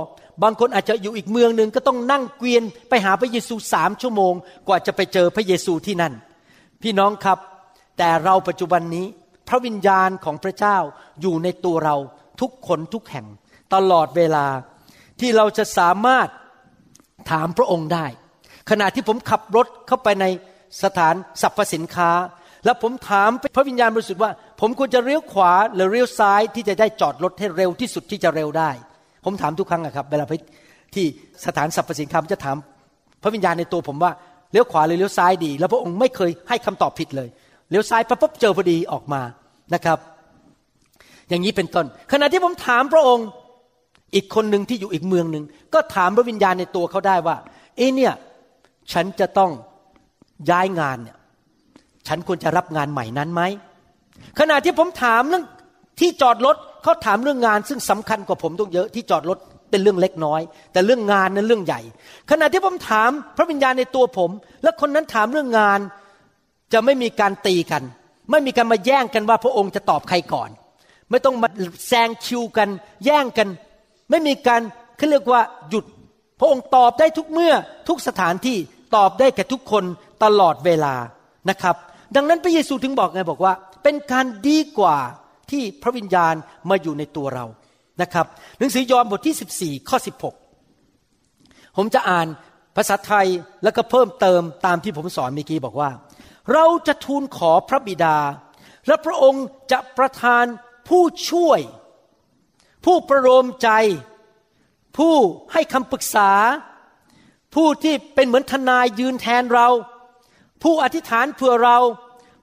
[0.44, 4.34] บางคนอาจจะอยู่อีกเมืองหนึ่งก็ต้องนั่งเกวียนไปหาพระเยซูสามชั่วโมง
[4.68, 6.14] กว่าจะไปเจอพระเยซูที่นั่น
[6.82, 7.40] พี่น้องครับ
[7.98, 9.06] แต่เราปัจจุบันนี้
[9.48, 10.78] พระวิญญาณของพระเจ้า
[11.22, 11.96] อยู่ในตัวเรา
[12.42, 13.26] ทุกคนทุกแห่ง
[13.74, 14.46] ตลอดเวลา
[15.20, 16.28] ที่เราจะสามารถ
[17.32, 18.06] ถามพระองค์ได้
[18.70, 20.26] ขณะที่ผมขับรถเข้าไปใน
[20.84, 22.12] สถานสรรพสินค้า
[22.66, 28.70] แล้วผมถามพระวิญญาณบริสุทธิ์ว่า ผมควรจะเลี้ยวขวาหรือเลี้ยวซ้ายที่จะได้จอดรถให้เร็วที่สุดที่จะเร็วได้
[29.26, 30.34] ผมถามทุกครั้งอะครับ เวลาไป
[30.96, 31.06] ที่
[31.46, 32.58] สถานสรรพสินค้าผมจะถาม
[33.24, 34.12] พระวิญญาณในตัวผมว่า
[34.52, 37.30] เลี้ยวขวาหรือเลี้ยวซ้ายดี แล้วพระองค์ไม่เคยให้คำตอบผิดเลย
[37.70, 39.22] เลี้ยวซ้ายปะป๊บเจอพอดีออกมา
[39.74, 39.98] นะครับ
[41.30, 43.28] อย่างนี้เป็นต้น ขณะที่ผมถามพระองค์
[44.16, 47.38] อีกคนหนึ่งที่อยู่อีกเมืองหนึ่งก็ถามพระวิญญาณในตัวเขาได้ว่า
[47.78, 48.14] เอ้เนี่ย
[48.92, 49.52] ฉันจะต้อง
[50.50, 51.18] ย้ายงานเนี่ย
[52.08, 53.42] ฉันควรจะรับงานใหม่นั้นไหม
[54.40, 55.46] ขณะที่ผมถามเรื่อง
[56.00, 59.38] ที่จอดรถเขาถามเรื่องงาน ซึ่งสำคัญกว่าผมต้องเยอะที่จอดรถ
[59.70, 61.82] เป็นเรื่องเล็กน้อย แต่เรื่องงานนั้นเรื่องใหญ่
[62.32, 64.32] ขณะที่ผมถามพระวิญญาณในตัวผม
[64.64, 65.80] และคนนั้นถามเรื่องงาน
[66.74, 67.84] จะไม่มีการตีกัน
[68.32, 70.50] ไม่มีการมาแย่งกันว่าพระองค์จะตอบใครก่อน
[71.10, 71.48] ไม่ต้องมา
[71.88, 72.70] แซงคิวกัน
[73.06, 73.48] แย่งกัน
[74.10, 74.62] ไม่มีการ
[74.98, 75.86] เขาเรียกว่าหยุด
[76.40, 77.54] พระองค์ตอบได้ทุกเมื่อ
[77.88, 78.58] ทุกสถานที่
[78.96, 79.84] ตอบได้แก่ทุกคน
[80.24, 80.96] ตลอดเวลา
[81.50, 81.76] นะครับ
[82.16, 84.98] ดังนั้นพระเยซูถึงบอกไงบอกว่า เป็นการดีกว่า
[85.52, 86.34] ที่พระวิญญาณ
[86.70, 87.46] มาอยู่ในตัวเรา
[88.02, 88.26] นะครับ
[88.60, 89.98] หนังสือยอห์นบทที่ 14 ข้อ
[90.68, 92.28] 16 ผมจะอ่าน
[92.76, 93.28] ภาษาไทย
[93.64, 95.90] แล้วก็เพิ่มเติมตามที่ผมสอนเมื่อกี้บอกว่า
[96.54, 98.18] เราจะทูลขอพระบิดา
[98.88, 100.46] และพระองค์จะประทาน
[100.88, 101.60] ผู้ช่วย
[102.86, 103.70] ผู้ประโลมใจ
[104.98, 105.16] ผู้
[105.54, 106.32] ให้คำปรึกษา
[107.56, 109.68] ผู้ที่เป็นเหมือนทนายยืนแทนเรา
[110.64, 111.78] ผู้อธิษฐานเพื่อเรา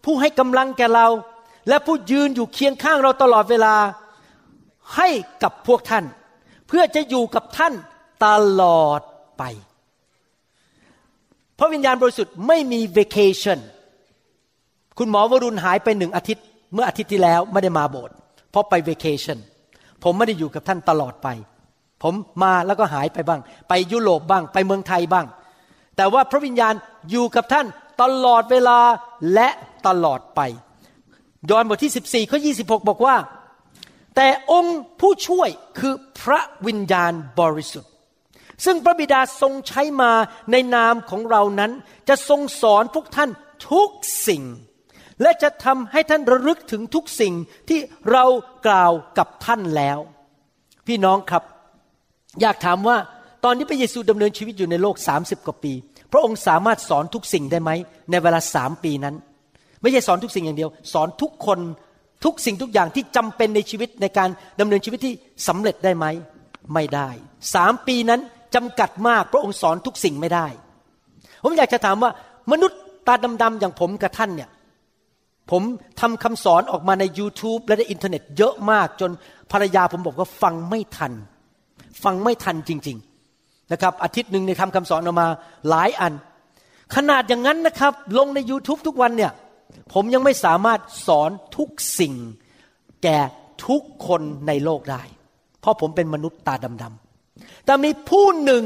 [0.04, 1.08] ผู้ให้กำลังแก่เรา
[1.68, 3.76] และผู้ยืนอยู่เคียงข้างเราตลอดเวลา
[4.96, 5.08] ให้
[5.42, 6.04] กับพวกท่าน
[6.68, 7.74] เพื่อจะอยู่กับท่าน
[8.24, 8.26] ต
[8.60, 9.00] ลอด
[9.38, 9.42] ไป
[11.58, 13.58] พระวิญญาณบริสุทธิ์ไม่มี vacation
[14.98, 18.14] คุณหมอวรุณหายไปหนึ่งอาทิตย์ เมื่ออาทิตย์ที่แล้วไม่ได้มาโบสถ์
[18.50, 19.38] เพราะไป vacation
[20.02, 21.28] ผมไม่ได้อยู่กับท่านตลอดไป
[22.02, 25.26] ผมมาแล้วก็หายไปบ้าง ไปยุโรปบ้าง ไปเมืองไทยบ้าง
[25.96, 26.74] แต่ว่าพระวิญญาณ
[27.10, 27.66] อยู่กับท่าน
[28.02, 28.78] ตลอดเวลา
[29.34, 29.48] และ
[29.86, 30.40] ตลอดไป
[31.50, 33.16] ยอห์นบทที่ 14ข้อ26บอกว่า
[34.16, 37.90] แต่องค์ผู้ช่วยคือพระวิญญาณบริสุทธิ์
[38.64, 40.12] ซึ่งพระบิดาทรงใช้มา
[40.50, 41.72] ในนามของเรานั้น
[42.08, 43.30] จะทรงสอนพวกท่าน
[43.70, 43.88] ทุก
[44.28, 44.42] สิ่ง
[45.22, 47.34] และจะทำให้ท่านระลึกถึงทุกสิ่ง
[47.68, 47.78] ที่
[48.12, 48.24] เรา
[48.66, 49.98] กล่าวกับท่านแล้ว
[50.86, 51.42] พี่น้องครับ
[52.40, 52.96] อยากถามว่า
[53.44, 55.72] ตอนที่พระเยซูดำเนินชีวิตอยู่ในโลก 30 กว่าปี
[56.12, 57.70] พระองค์สามารถสอนทุกสิ่งได้ไหม
[58.10, 59.14] ในเวลาสามปีนั้น
[59.80, 61.58] ไม่ใช่สอนทุกสิ่งอย่างเดียว สอนทุกคน
[62.24, 64.28] ทุกสิ่งทุกอย่างที่จำเป็นในชีวิตในการ
[64.60, 65.14] ดำเนินชีวิตที่
[65.48, 66.06] สำเร็จได้ไหม
[66.74, 67.08] ไม่ได้
[67.54, 68.20] สามปีนั้น
[68.54, 70.46] จำกัดมากพระองค์สอนทุกสิ่งไม่ได้
[71.44, 72.10] ผมอยากจะถามว่า
[72.52, 74.48] มนุษย์ตาดำๆอย่างผมกับท่านเนี่ย
[75.50, 75.62] ผม
[76.00, 79.10] ทำคำสอนออกมาใน YouTube และในอินเทอร์เน็ตเยอะมากจน
[79.52, 81.12] ภรรยาผมบอกว่าฟังไม่ทัน
[82.04, 82.98] ฟังไม่ทันจริง
[83.34, 85.28] ๆนะครับ อาทิตย์หนึ่งในทำคำสอนออกมา
[85.68, 86.12] หลายอัน
[86.94, 89.32] ขนาดอย่างนั้นนะครับ ลงใน YouTube ทุกวันเนี่ย
[89.92, 92.14] ผมยังไม่สามารถสอนทุกสิ่ง
[93.02, 93.18] แก่
[93.66, 95.02] ทุกคนในโลกได้
[95.60, 98.64] เพราะผมเป็นมนุษย์ตาดำๆแต่มีผู้หนึ่ง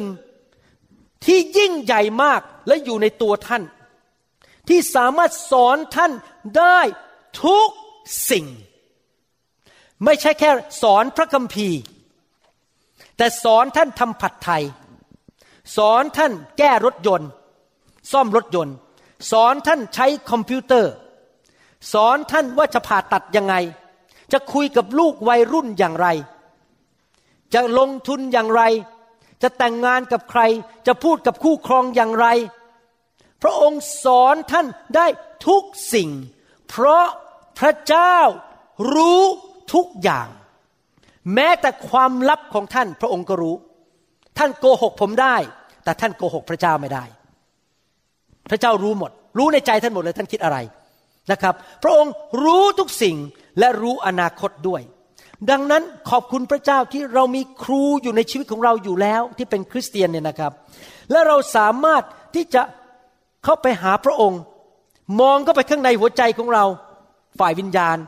[1.24, 3.62] ที่ยิ่งใหญ่มากและอยู่ในตัวท่าน
[4.68, 6.12] ที่สามารถสอนท่าน
[6.58, 6.78] ได้
[7.44, 7.68] ทุก
[8.30, 8.46] สิ่ง
[10.04, 10.50] ไม่ใช่แค่
[10.82, 11.78] สอนพระคัมภีร์
[13.16, 14.64] แต่สอนท่านทำผัดไทย
[15.76, 17.30] สอนท่านแก้รถยนต์
[18.12, 18.74] ซ่อมรถยนต์
[19.30, 20.92] สอนท่านใช้คอมพิวเตอร์
[21.92, 23.54] สอนท่านว่าจะผ่าตัดยังไง
[24.32, 26.08] จะคุยกับลูกวัยรุ่นอย่างไร
[27.54, 28.62] จะลงทุนอย่างไร
[29.42, 30.40] จะแต่งงานกับใคร
[30.86, 32.26] จะพูดกับคู่ครองอย่างไร
[33.42, 35.06] พระองค์สอนท่านได้
[35.46, 35.62] ทุก
[35.94, 36.10] สิ่ง
[36.68, 37.06] เพราะ
[37.58, 38.16] พระเจ้า
[38.94, 39.22] รู้
[39.74, 40.28] ทุกอย่าง
[41.34, 43.54] แม้แต่ความลับของท่านพระองค์ก็รู้
[44.38, 45.36] ท่านโกหกผมได้
[45.84, 47.04] แต่ท่านโกหกพระเจ้าไม่ได้
[48.50, 50.58] พระเจ้ารู้หมด รู้ในใจท่านหมดเลยท่านคิดอะไร
[51.32, 52.12] นะครับ พระองค์
[52.44, 53.16] รู้ทุกสิ่ง
[53.58, 54.82] และรู้อนาคตด้วย
[55.50, 60.52] ดังนั้นขอบคุณพระเจ้าที่เรามีครูอยู่ในชีวิตของเราอยู่แล้วที่เป็นคริสเตียนเนี่ยนะครับ
[61.10, 62.02] และเราสามารถ
[62.34, 62.62] ที่จะ
[63.44, 64.40] เข้าไปหาพระองค์
[65.20, 66.64] มองเข้าไปข้างในหัวใจของเรา
[67.38, 67.98] ฝ่ายวิญญาณ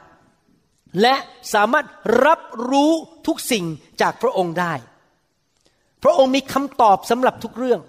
[1.02, 1.14] และ
[1.54, 1.86] สามารถ
[2.26, 2.92] รับรู้
[3.26, 3.64] ทุกสิ่ง
[4.00, 4.72] จากพระองค์ได้
[6.02, 7.80] พระองค์มีคำตอบสำหรับทุกเรื่อง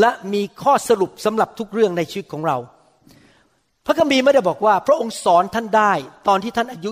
[0.00, 2.56] และมีข้อสรุปสำหรับทุกเรื่องในชีวิตของเรา
[3.86, 5.92] พระคัมภีร์ไม่ได้บอกว่า พระองค์สอนท่านได้
[6.28, 6.90] ตอนที่ท่านอายุ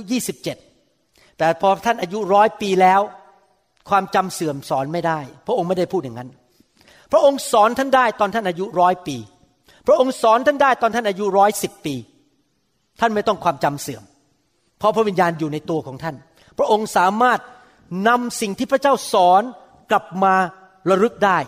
[0.70, 3.00] 27 แต่พอท่านอายุร้อยปีแล้ว
[3.88, 6.30] ความจำเสื่อมสอนไม่ได้ พระองค์ไม่ได้พูดอย่างนั้น
[7.12, 9.16] พระองค์สอนท่านได้ตอนท่านอายุร้อยปี
[9.86, 11.94] พระองค์สอนท่านได้ตอนท่านอายุร้อยสิบปี
[13.00, 14.02] ท่านไม่ต้องความจำเสื่อม
[14.78, 16.16] เพราะพระวิญญาณอยู่ในตัวของท่าน
[16.58, 17.40] พระองค์สามารถ
[18.08, 19.42] นำสิ่งที่พระเจ้าสอน
[19.90, 20.34] กลับมา
[20.90, 21.38] ระลึกได้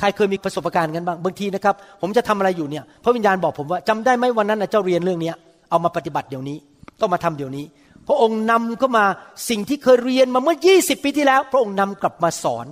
[0.00, 5.34] ใครเคยมีประสบการณ์กันบ้าง บางทีนะครับ ผมจะทำอะไรอยู่เนี่ย พระวิญญาณบอกผมว่าจำได้ไหมวันนั้นนะเจ้าเรียนเรื่องเนี้ย
[5.70, 6.58] เอามาปฏิบัติเดี๋ยวนี้
[7.00, 7.64] ต้องมาทำเดี๋ยวนี้
[8.08, 9.04] พระองค์นำเข้ามา
[9.48, 12.66] สิ่งที่เคยเรียนมาเมื่อ 20 ปีที่แล้ว พระองค์นำกลับมาสอน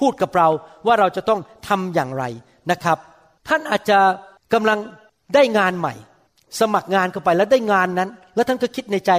[0.00, 0.48] พูดกับเรา
[0.86, 2.24] ว่าเราจะต้องทำอย่างไร
[2.70, 2.98] นะครับ
[3.48, 3.98] ท่านอาจจะ
[4.52, 4.78] กำลัง
[5.34, 5.94] ได้งานใหม่
[6.60, 9.12] สมัครงานเข้าไปแล้วได้งานนั้น แล้วท่านก็คิดในใจ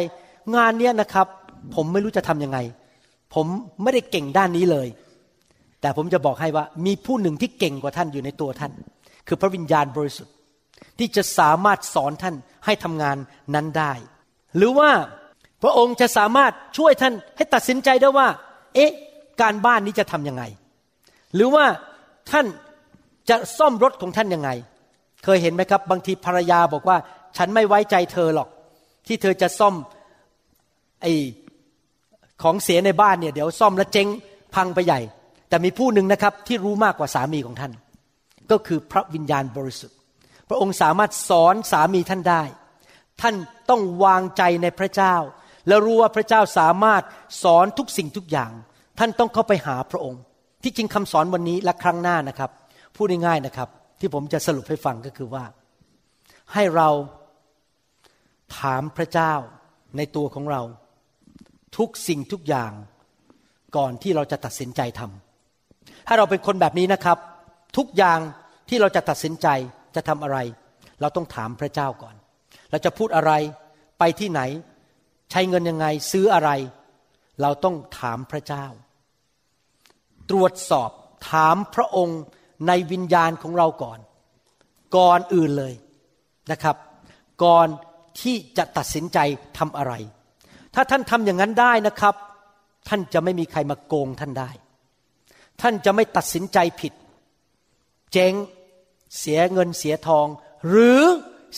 [0.56, 1.28] งานเนี้ยนะครับ
[1.76, 2.58] ผมไม่รู้จะทํำยังไง
[3.36, 3.48] ผม
[3.82, 4.88] ไม่ได้เก่งด้านนี้เลย
[5.82, 8.72] แต่ผมจะบอกให้ว่ามีผู้หนึ่งที่เก่งกว่าท่านอยู่ในตัวท่าน
[9.28, 10.34] คือพระวิญญาณบริสุทธิ์
[11.00, 13.17] ที่จะสามารถสอนท่านให้ทำงาน
[13.56, 13.94] นั้นได้
[14.58, 14.91] หรือว่า
[15.63, 18.28] พระองค์จะสามารถช่วยท่านให้ตัดสินใจได้ว่า
[18.76, 18.91] เอ๊ะ
[19.41, 20.44] การบ้านนี้จะทำยังไง
[21.36, 21.65] หรือว่า
[22.32, 22.46] ท่าน
[23.30, 24.50] จะซ่อมรถของท่านยังไง
[25.23, 26.97] เคยเห็นไหมครับ บางทีภรรยาบอกว่า
[27.38, 28.49] ฉันไม่ไว้ใจเธอหรอก
[29.07, 29.75] ที่เธอจะซ่อม
[31.01, 31.05] ไอ
[32.43, 34.07] ของเสียในบ้านเนี่ยเดี๋ยวซ่อมแล้วเจ๊ง
[34.55, 34.99] พังไปใหญ่
[35.49, 37.73] แต่มีผู้หนึ่งนะครับที่รู้มากกว่าสามีของท่าน
[38.51, 39.97] ก็คือพระวิญญาณบริสุทธิ์
[40.49, 42.43] พระองค์สามารถสอนสามีท่านได้
[43.21, 43.36] ท่าน
[43.69, 45.15] ต้องวางใจในพระเจ้า
[45.67, 47.03] แล้วรู้ว่าพระเจ้าสามารถ
[47.43, 48.51] สอนทุกสิ่งทุกอย่าง
[48.99, 50.21] ท่านต้องเข้าไปหาพระองค์
[50.63, 52.49] ที่จริงคำสอนวันนี้และครั้งหน้านะครับ
[52.95, 53.69] พูดง่ายๆนะครับ
[54.01, 55.45] ที่ผมจะสรุปให้ฟังก็คือว่า
[56.53, 56.89] ให้เรา
[58.59, 59.33] ถามพระเจ้า
[59.97, 60.61] ในตัวของเรา
[61.77, 62.71] ทุกสิ่งทุกอย่าง
[63.77, 67.17] ก่อนที่เราจะตัดสินใจทำถ้าเราเป็นคนแบบนี้นะครับ
[67.77, 68.19] ทุกอย่าง
[68.69, 69.47] ที่เราจะตัดสินใจ
[69.95, 70.37] จะทำอะไร
[71.01, 72.15] เราต้องถามพระเจ้าก่อน
[72.71, 73.31] เราจะพูดอะไร
[73.99, 74.41] ไปที่ไหน
[75.31, 76.49] ใช้เงินยังไงซื้ออะไร
[77.41, 78.65] เราต้องถามพระเจ้า
[80.29, 80.89] ตรวจสอบ
[81.31, 82.21] ถามพระองค์
[82.67, 84.00] ในวิญญาณของเราก่อน
[84.97, 85.74] ก่อนอื่นเลย
[86.52, 86.76] นะครับ
[87.43, 87.67] ก่อน
[88.21, 89.19] ที่จะตัดสินใจ
[89.58, 89.93] ทำอะไร
[90.74, 92.15] ถ้าท่านทำอย่างนั้นได้นะครับ
[92.88, 94.52] ท่านจะไม่มีใครมาโกงท่านได้
[95.62, 96.93] ท่านจะไม่ตัดสินใจผิด
[98.12, 98.34] เจ๊ง
[99.19, 100.28] เสียเงินเสียทอง
[100.67, 101.02] หรือ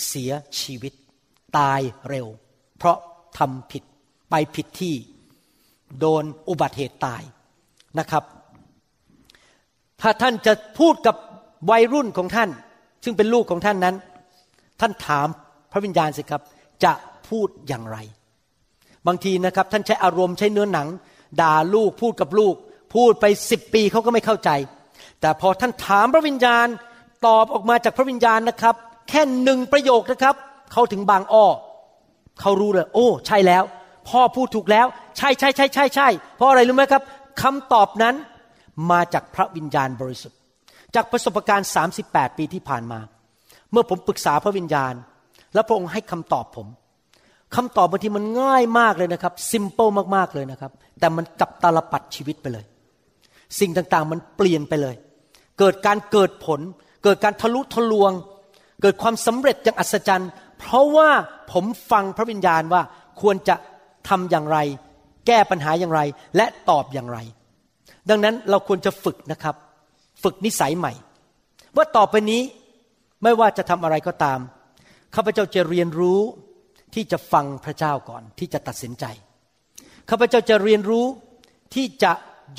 [0.06, 0.94] เสียชีวิต
[1.58, 2.28] ตายเร็ว
[2.78, 2.98] เพราะ
[3.38, 3.84] ทำผิด
[4.30, 4.96] ไปผิดที่
[6.00, 7.24] โดนอุบัติเหตุตาย
[8.00, 8.24] นะครับ
[10.04, 11.16] ถ้าท่านจะพูดกับ
[11.70, 12.50] วัยรุ่นของท่าน
[13.04, 13.96] ซึ่งเป็นลูกของท่านนั้น
[14.82, 15.28] ท่านถาม
[15.72, 16.42] พระวิญญาณสิครับ
[16.84, 16.94] จะ
[17.30, 17.98] พูดอย่างไร
[19.08, 20.88] บางทีนะครับ ท่านใช้อารมณ์ใช้เนื้อหนัง
[21.42, 22.56] ด่าลูกพูดกับลูก
[22.96, 24.50] พูดไปสิบปีเขาก็ไม่เข้าใจ
[25.22, 26.68] แต่พอท่านถามพระวิญญาณ
[27.26, 28.76] ตอบออกมาจากพระวิญญาณนะครับ
[29.10, 30.36] แค่หนึ่งประโยคนะครับ
[30.72, 31.46] เขาถึงบางอ้อ
[32.42, 33.64] เขารู้เลย โอ้ ใช่แล้ว
[34.10, 34.88] พ่อพูดถูกแล้ว
[35.18, 37.04] ใช่ใช่ใช่ใช่ใช่เพราะอะไรรู้ไหมครับ
[37.42, 38.16] คำตอบนั้น
[38.92, 40.38] มาจากพระวิญญาณบริสุทธิ์
[40.96, 41.70] จากประสบการณ์
[42.04, 43.00] 38 ปีที่ผ่านมา
[43.72, 44.94] เมื่อผมปรึกษาพระวิญญาณ
[45.54, 46.68] แล้วพระองค์ให้คำตอบผม
[47.56, 52.66] คำตอบบางทีมันง่ายมากเลยนะครับซิมเปิลมากๆเลยนะครับ แต่มันกลับตาลปัดชีวิตไปเลย
[53.60, 54.96] สิ่งต่างๆมันเปลี่ยนไปเลย
[55.60, 56.60] เกิดการเกิดผล
[57.04, 58.12] เกิดการทะลุทะลวง
[58.82, 61.10] เกิดความสำเร็จอย่างอัศจรรย์ เพราะว่า
[61.52, 62.82] ผมฟังพระวิญญาณว่า
[63.22, 63.56] ควรจะ
[64.10, 64.58] ทำอย่างไร
[65.28, 66.02] แก้ปัญหาอย่างไร
[66.36, 67.18] และตอบอย่างไร
[68.10, 69.56] ดังนั้นเราควรจะฝึกนะครับ
[70.24, 70.94] ฝึกนิสัยใหม่
[71.78, 72.42] ว่าต่อไปนี้
[73.24, 74.40] ไม่ว่าจะทำอะไรก็ตาม
[75.16, 76.20] ข้าพเจ้าจะเรียนรู้
[76.94, 79.06] ที่จะฟังพระเจ้าก่อนที่จะตัดสินใจ
[80.10, 81.06] ข้าพเจ้าจะเรียนรู้
[81.74, 82.12] ที่จะ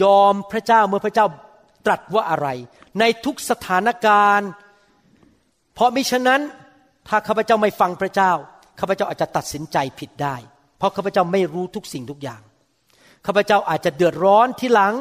[0.02, 1.26] ยอมพระเจ้าเมื่อพระเจ้า
[1.86, 2.48] ตรัสว่าอะไร
[3.00, 4.48] ในทุกสถานการณ์
[5.74, 6.40] เพราะมิฉะนั้น
[7.08, 8.32] ถ้าข้าพเจ้าไม่ฟังพระเจ้า
[8.80, 10.36] ข้าพเจ้าอาจจะตัดสินใจผิดได้
[10.78, 12.42] เพราะข้าพเจ้าไม่รู้ทุกสิ่งทุกอย่าง
[13.26, 14.94] ข้าพเจ้าอาจจะเดือดร้อนทีหลัง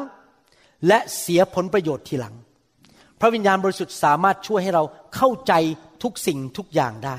[0.88, 2.34] และเสียผลประโยชน์ทีหลัง
[3.20, 4.82] พระวิญญาณบริสุทธิ์สามารถช่วยให้เรา
[5.16, 5.52] เข้าใจ
[6.02, 7.16] ทุกสิ่งทุกอย่างได้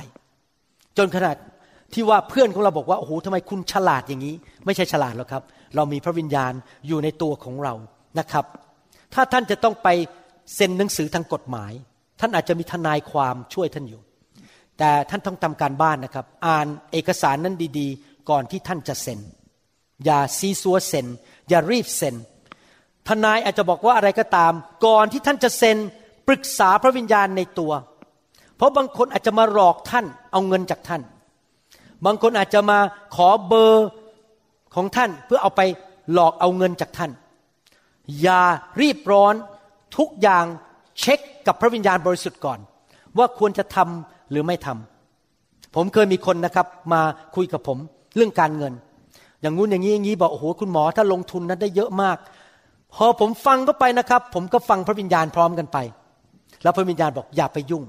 [0.98, 1.36] จนขนาด
[1.94, 5.44] ที่ว่าเพื่อนของเราบอกว่าโอ้โหทำไมคุณฉลาดอย่างนี้ ไม่ใช่ฉลาดหรอกครับ
[5.76, 6.54] เรามีพระวิญญาณ
[6.88, 7.74] อยู่ในตัวของเรา
[8.20, 8.46] นะครับ
[9.14, 9.88] ถ้าท่านจะต้องไป
[10.56, 11.72] เซ็นหนังสือทางกฎหมาย
[12.20, 14.02] ท่านอาจจะมีทนายความช่วยท่านอยู่
[14.78, 19.20] แต่ท่านต้องทำการบ้านนะครับ อ่านเอกสารนั้นดีๆ ก่อนที่ท่านจะเซ็น
[20.06, 21.08] อย่าซีซัวเซ็น
[21.50, 22.16] อย่ารีบเซ็น
[23.08, 24.54] ทนายอาจจะบอกว่าอะไรก็ตาม
[24.86, 25.78] ก่อนที่ท่านจะเซ็น
[26.28, 27.72] ปรึกษาพระวิญญาณในตัว
[28.58, 31.02] เพราะบางคนอาจจะมาหลอกท่านเอาเงินจากท่าน
[32.06, 32.80] บางคนอาจจะมา
[33.16, 33.88] ขอเบอร์
[34.76, 35.62] ของท่านเพื่อเอาไป
[36.14, 37.12] หลอกเอาเงินจากท่าน
[38.22, 38.42] อย่า
[38.82, 39.34] รีบร้อน
[39.98, 40.46] ทุกอย่าง
[41.00, 42.60] เช็คกับพระวิญญาณบริสุทธิ์ก่อน
[43.18, 47.02] ว่าควรจะทำหรือไม่ทำผมเคยมีคนนะครับมา
[47.36, 47.78] คุยกับผม
[48.16, 48.74] เรื่องการเงิน
[49.42, 52.18] อย่างงู้นอย่างนี้อย่างนี้บอกโอ้โหคุณหมอถ้าลงทุนนั้นได้เยอะมาก
[52.96, 55.78] พอผมฟังก็ไปนะครับ ผมก็ฟังพระวิญญาณพร้อมกันไป
[56.64, 57.84] แล้วพระวิญญาณบอกอย่าไปยุ่ง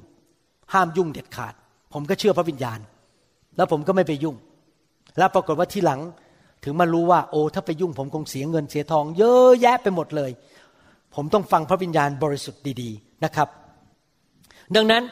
[0.72, 1.54] ห้ามยุ่งเด็ดขาด
[1.92, 2.78] ผมก็เชื่อพระวิญญาณ
[3.56, 4.36] แล้วผมก็ไม่ไปยุ่ง
[5.18, 6.00] แล้วปรากฏว่าที่หลัง
[6.64, 10.30] ถึงมารู้ว่า โอ้ถ้าไปยุ่ง ผมคงเสียเงินเสียทอง เยอะแยะไปหมดเลย
[11.14, 13.48] ผมต้องฟังพระวิญญาณบริสุทธิ์ดีๆนะครับ
[14.76, 15.02] ดังนั้น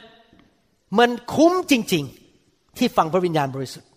[0.98, 2.04] มันคุ้มจริง
[2.40, 3.88] ๆ ที่ฟังพระวิญญาณบริสุทธิ์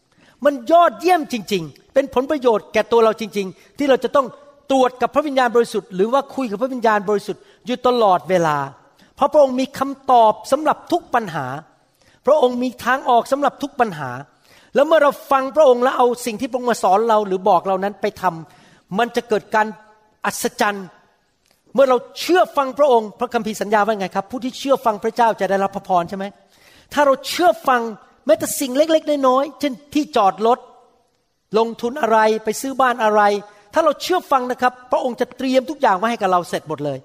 [0.46, 4.28] มันยอดเยี่ยมจริง ๆ เป็นผลประโยชน์แก่ตัวเราจริง ๆ ที่เราจะต้อง
[4.72, 8.58] ตรวจกับพระวิญญาณบริสุทธิ์หรือว่าคุยกับพระวิญญาณบริสุทธิ์อยู่ตลอดเวลา
[9.16, 11.46] เพราะพระองค์มีคำตอบสำหรับทุกปัญหา
[12.26, 14.10] พระองค์มีทางออกสำหรับทุกปัญหา
[14.76, 19.68] แล้วเมื่อเราฟังพระองค์แล้วเอาสิ่งที่พระองค์มาสอนเราหรือบอกเรานั้นไปทำมันจะเกิดการ
[20.26, 20.88] อัศจรรย์
[21.74, 26.26] เมื่อเราเชื่อฟังพระองค์ พระคัมภีร์สัญญาว่าไงครับ ผู้ที่เชื่อฟังพระเจ้าจะได้รับพระพรใช่ไหม
[26.94, 27.82] ถ้าเราเชื่อฟัง
[28.26, 30.60] แม้แต่สิ่งเล็ก ๆ น้อยๆเช่นที่จอดรถ
[31.58, 33.22] ลงทุนอะไรไปซื้อบ้านอะไร
[33.80, 36.98] ถ้าเราเชื่อฟังนะครับ พระองค์จะเตรียมทุกอย่างไว้ให้กับเราเสร็จหมดเลย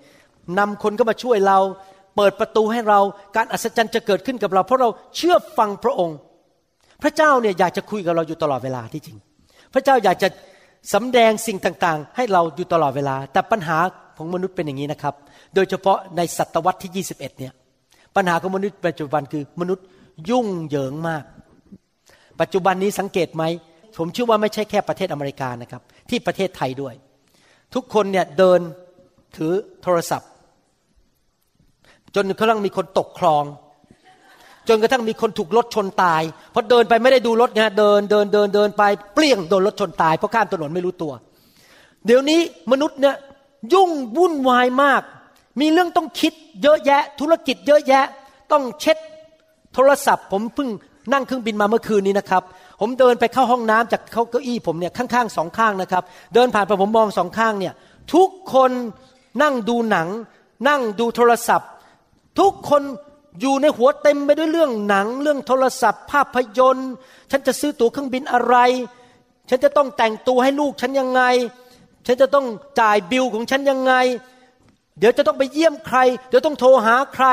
[0.58, 1.58] นำคนก็มาช่วยเรา
[2.16, 3.00] เปิดประตูให้เรา
[3.36, 6.16] การอัศจรรย์จะเกิดขึ้นกับเรา เพราะเราเชื่อฟังพระองค์
[7.02, 9.18] พระเจ้าเนี่ยอยากจะคุยกับเราอยู่ตลอดเวลาที่จริง
[9.74, 10.28] พระเจ้าอยากจะ
[10.94, 13.78] สำแดงสิ่งต่างๆ ให้เราอยู่ตลอดเวลา แต่ปัญหา
[14.16, 15.14] ของมนุษย์เป็นอย่างนี้นะครับ
[15.54, 17.52] โดยเฉพาะในศตวรรษที่ 21 เนี่ย
[18.16, 19.84] ปัญหาของมนุษย์ปัจจุบันคือมนุษย์
[20.30, 21.24] ยุ่งเหยิงมาก
[22.40, 23.44] ปัจจุบันนี้สังเกตไหม
[23.98, 26.94] ผมเชื่อว่าไม่ใช่แค่ประเทศอเมริกานะครับ ที่ประเทศไทยด้วย
[27.74, 28.60] ทุกคนเนี่ยเดิน
[29.36, 29.52] ถือ
[29.82, 30.28] โทรศัพท์
[32.14, 33.44] จนกระทั่งมีคนตกคลอง
[34.68, 38.82] จนกระทั่งมีคนถูกรถชนตายเพราะเดินไปไม่ได้ดูรถไงเดินเดินเดินเดินไป
[39.14, 41.12] เปลี่ยงโดนรถชนตายเพราะข้ามถนนไม่รู้ตัว
[42.06, 42.40] เดี๋ยวนี้
[42.72, 43.16] มนุษย์เนี่ย
[43.72, 45.02] ยุ่งวุ่นวายมาก
[45.60, 48.04] มีเรื่องต้องคิดเยอะแยะ ธุรกิจเยอะแยะ
[48.52, 48.96] ต้องเช็ด
[49.74, 50.68] โทรศัพท์ ผมเพิ่ง
[51.12, 52.42] นั่งเครื่องบินมาเมื่อคืนนี้นะครับ
[52.84, 56.02] ผมเดินไปเข้าห้องน้ำจากเข้าเก้าอี้ผมเนี่ยข้างๆสองข้างนะครับ
[56.34, 57.74] เดินผ่านไปผมมองสองข้างเนี่ย
[58.14, 58.70] ทุกคน
[59.42, 60.08] นั่งดูหนัง
[60.68, 61.70] นั่งดูโทรศัพท์
[62.40, 62.82] ทุกคน
[63.40, 66.90] อยู่ในหัวเต็มไปด้วยเรื่องหนัง เรื่องโทรศัพท์ ภาพยนตร์
[67.30, 68.56] ฉันจะซื้อตั๋วเครื่องบินอะไร
[69.50, 71.22] ฉันจะต้องแต่งตัวให้ลูกฉันยังไง
[72.06, 72.46] ฉันจะต้อง
[72.80, 73.92] จ่ายบิลของฉันยังไง
[74.98, 77.26] เดี๋ยวจะต้องไปเยี่ยมใคร เดี๋ยวต้องโทรหาใคร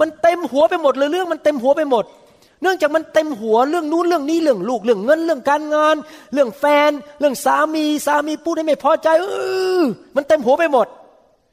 [0.00, 2.04] มันเต็มหัวไปหมดเลยเรื่องมันเต็มหัวไปหมด
[2.62, 5.96] เนื่องจากมันเต็มหัวเรื่องนู้นเรื่องนี้เรื่องลูกเรื่องเงินเรื่องการงาน
[6.32, 6.90] เรื่องแฟน
[7.20, 9.24] เรื่องสามีสามีพูดให้ไม่พอใจเอ
[9.80, 9.84] อ
[10.16, 10.86] มันเต็มหัวไปหมด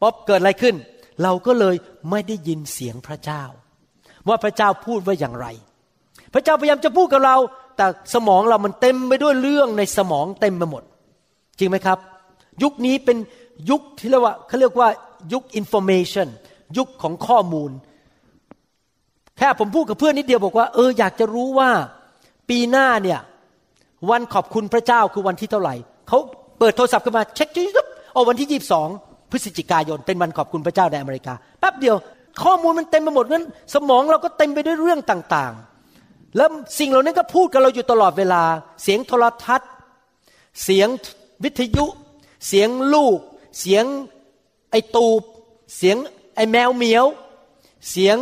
[0.01, 0.75] ป๊อบเกิดอะไรขึ้น
[1.23, 1.75] เราก็เลย
[2.09, 3.43] ไม่ได้ยินเสียงพระเจ้า
[4.27, 5.47] ว่าพระเจ้าพูดว่าอย่างไร
[6.33, 7.37] พระเจ้าพยายามจะพูดกับเรา
[7.77, 10.83] แต่สมองเรามันเต็มไปด้วยเรื่องในสมองเต็มไปหมด
[11.57, 11.99] จริงไหมครับ
[12.63, 13.17] ยุคนี้เป็น
[13.69, 14.89] ยุคที่เรียกว่าเขาเรียกว่า
[15.33, 16.27] ยุค information
[16.77, 17.71] ยุคของข้อมูล
[19.37, 21.69] แค่ผมพูดกับเพื่อนนิดเดียวบอกว่าเอออยากจะรู้ว่า
[22.49, 23.19] ปีหน้าเนี่ย
[24.09, 25.75] วันขอบคุณพระเจ้าคือวันที่เท่าไหร่
[26.07, 26.17] เขา
[26.59, 28.87] เปิดโทรศัพท์ขึ้นมาเช็คจิ๊บโอ้วันที่ยี่สอง
[29.31, 31.95] พฤศจิกายนเป็นวันขอบคุณพระเจ้าในอเมริกาแป๊บเดียว
[32.43, 38.43] ข้อมูลมันเต็มไปหมดงั้น สมองเราก็เต็มไปด้วยเรื่องต่างๆ แล้วสิ่งเหล่านั้นก็พูดกับเราอยู่ตลอดเวลา
[38.83, 39.69] เสียงโทรทัศน์
[40.63, 40.87] เสียง
[41.43, 41.85] วิทยุ
[42.47, 43.19] เสียงลูก
[43.59, 43.85] เสียง
[44.71, 45.21] ไอตูบ
[45.77, 45.97] เสียง
[46.35, 47.05] ไอแมวเหมียว
[47.89, 48.17] เสียง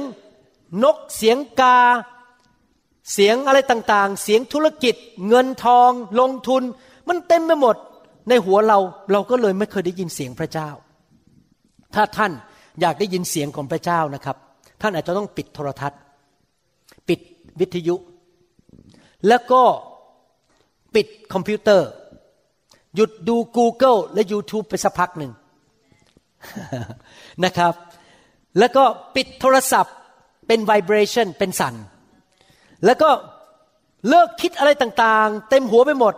[0.83, 1.77] นกเสียงกา
[3.13, 4.95] เสียงอะไรต่างๆ เสียงธุรกิจ
[5.27, 6.63] เงินทอง ลงทุน
[7.07, 7.75] มันเต็มไปหมด
[8.29, 8.79] ในหัวเรา
[9.12, 10.69] เราก็เลยไม่เคยได้ยินเสียงพระเจ้า
[11.95, 12.31] ถ้าท่าน
[12.81, 14.38] อยากได้ยินเสียงของพระเจ้านะครับ
[14.81, 15.99] ท่านอาจจะต้องปิดโทรทัศน์
[17.07, 17.19] ปิด
[17.59, 17.95] วิทยุ
[19.27, 19.62] แล้วก็
[20.95, 21.89] ปิดคอมพิวเตอร์
[22.95, 25.31] หยุดดู Google และ YouTube ไปสักพักหนึ่ง
[27.45, 27.73] นะครับ
[28.59, 28.83] แล้วก็
[29.15, 29.95] ปิดโทรศัพท์
[30.47, 31.75] เป็นไวเบรชันเป็นสั่น
[32.86, 33.10] แล้วก็
[34.10, 36.13] เลิกคิดอะไรต่างๆ เต็มหัวไปหมด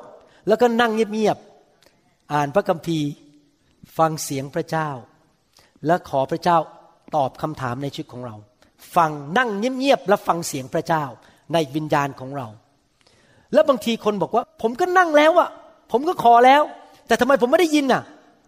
[0.47, 3.09] แล้วก็นั่งเงียบๆอ่านพระคัมภีร์
[3.97, 4.89] ฟังเสียงพระเจ้า
[5.85, 6.57] และขอพระเจ้า
[7.15, 8.35] ตอบคำถามในชีวิตของเรา
[8.95, 11.03] ฟังนั่งเงียบๆและฟังเสียงพระเจ้า
[11.53, 12.47] ในวิญญาณของเรา
[13.53, 15.49] แล้วบางทีคนบอกว่า ผมก็นั่งแล้วอะ
[15.91, 16.61] ผมก็ขอแล้ว
[17.07, 18.03] แต่ทำไมผมไม่ได้ยินน่ะ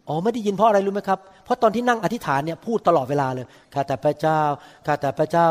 [0.10, 4.40] อ๋อไม่ได้ยินเพราะอะไรรู้ไหมครับ เพราะตอนที่นั่งอธิษฐานเนี่ยพูดตลอดเวลาเลยข้าแต่พระเจ้า
[4.86, 5.46] ข้าแต่พระเจ้า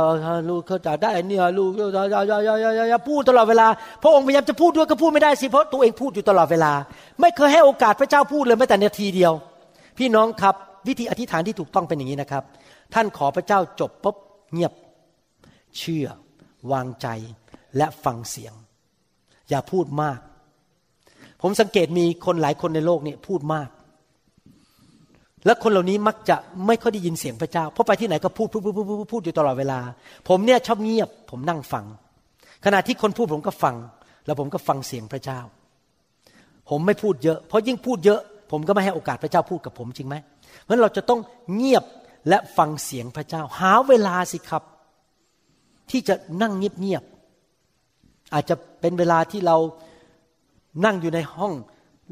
[0.49, 3.67] ลูกเขาจะได้เนี่ยลูกยายายายายายาพูดตลอดเวลา
[4.03, 6.73] พระองค์พยายามจะพูดด้วยก็พูดไม่ได้สิเพราะตัวเองพูดอยู่ตลอดเวลา
[7.21, 9.33] ไม่เคยให้โอกาสพระเจ้าพูดเลยแม้แต่นาทีเดียว
[9.99, 10.55] พี่น้องครับ
[10.89, 12.43] วิธีอธิษฐานที่ถูกต้องเป็นอย่างนี้นะครับ
[12.95, 14.17] ท่านขอพระเจ้าจบปุ๊บ
[14.53, 14.73] เงียบ
[15.79, 16.07] เชื่อ
[16.73, 17.09] วางใจ
[17.77, 18.55] และฟังเสียง
[19.51, 20.19] อย่าพูดมาก
[21.43, 23.69] ผมสังเกตมีคนหลายคนในโลกนี้พูดมาก
[25.47, 29.79] และคนเหล่านี้มักจะไม่ค่อยได้ยินเสียงพระเจ้า เพราะไปที่ไหนก็พูดพูดพูดพูดพูดพูดอยู่ตลอดเวลา
[30.29, 31.85] ผมเนี่ยชอบเงียบ ผมนั่งฟัง
[32.65, 33.75] ขณะที่คนพูดผมก็ฟัง
[34.27, 35.41] แล้วผมก็ฟังเสียงพระเจ้า
[36.71, 40.17] ผมไม่พูดเยอะ เพราะยิ่งพูดเยอะ ผมก็ไม่ให้โอกาสพระเจ้าพูดกับผมจริงไหม
[40.63, 41.21] เพราะเราจะต้อง
[41.55, 41.85] เงียบ
[42.29, 44.63] และฟังเสียงพระเจ้า หาเวลาสิครับ
[45.91, 49.57] ที่จะนั่งเงียบๆอาจจะเป็นเวลาที่เรา
[50.85, 51.53] นั่งอยู่ในห้อง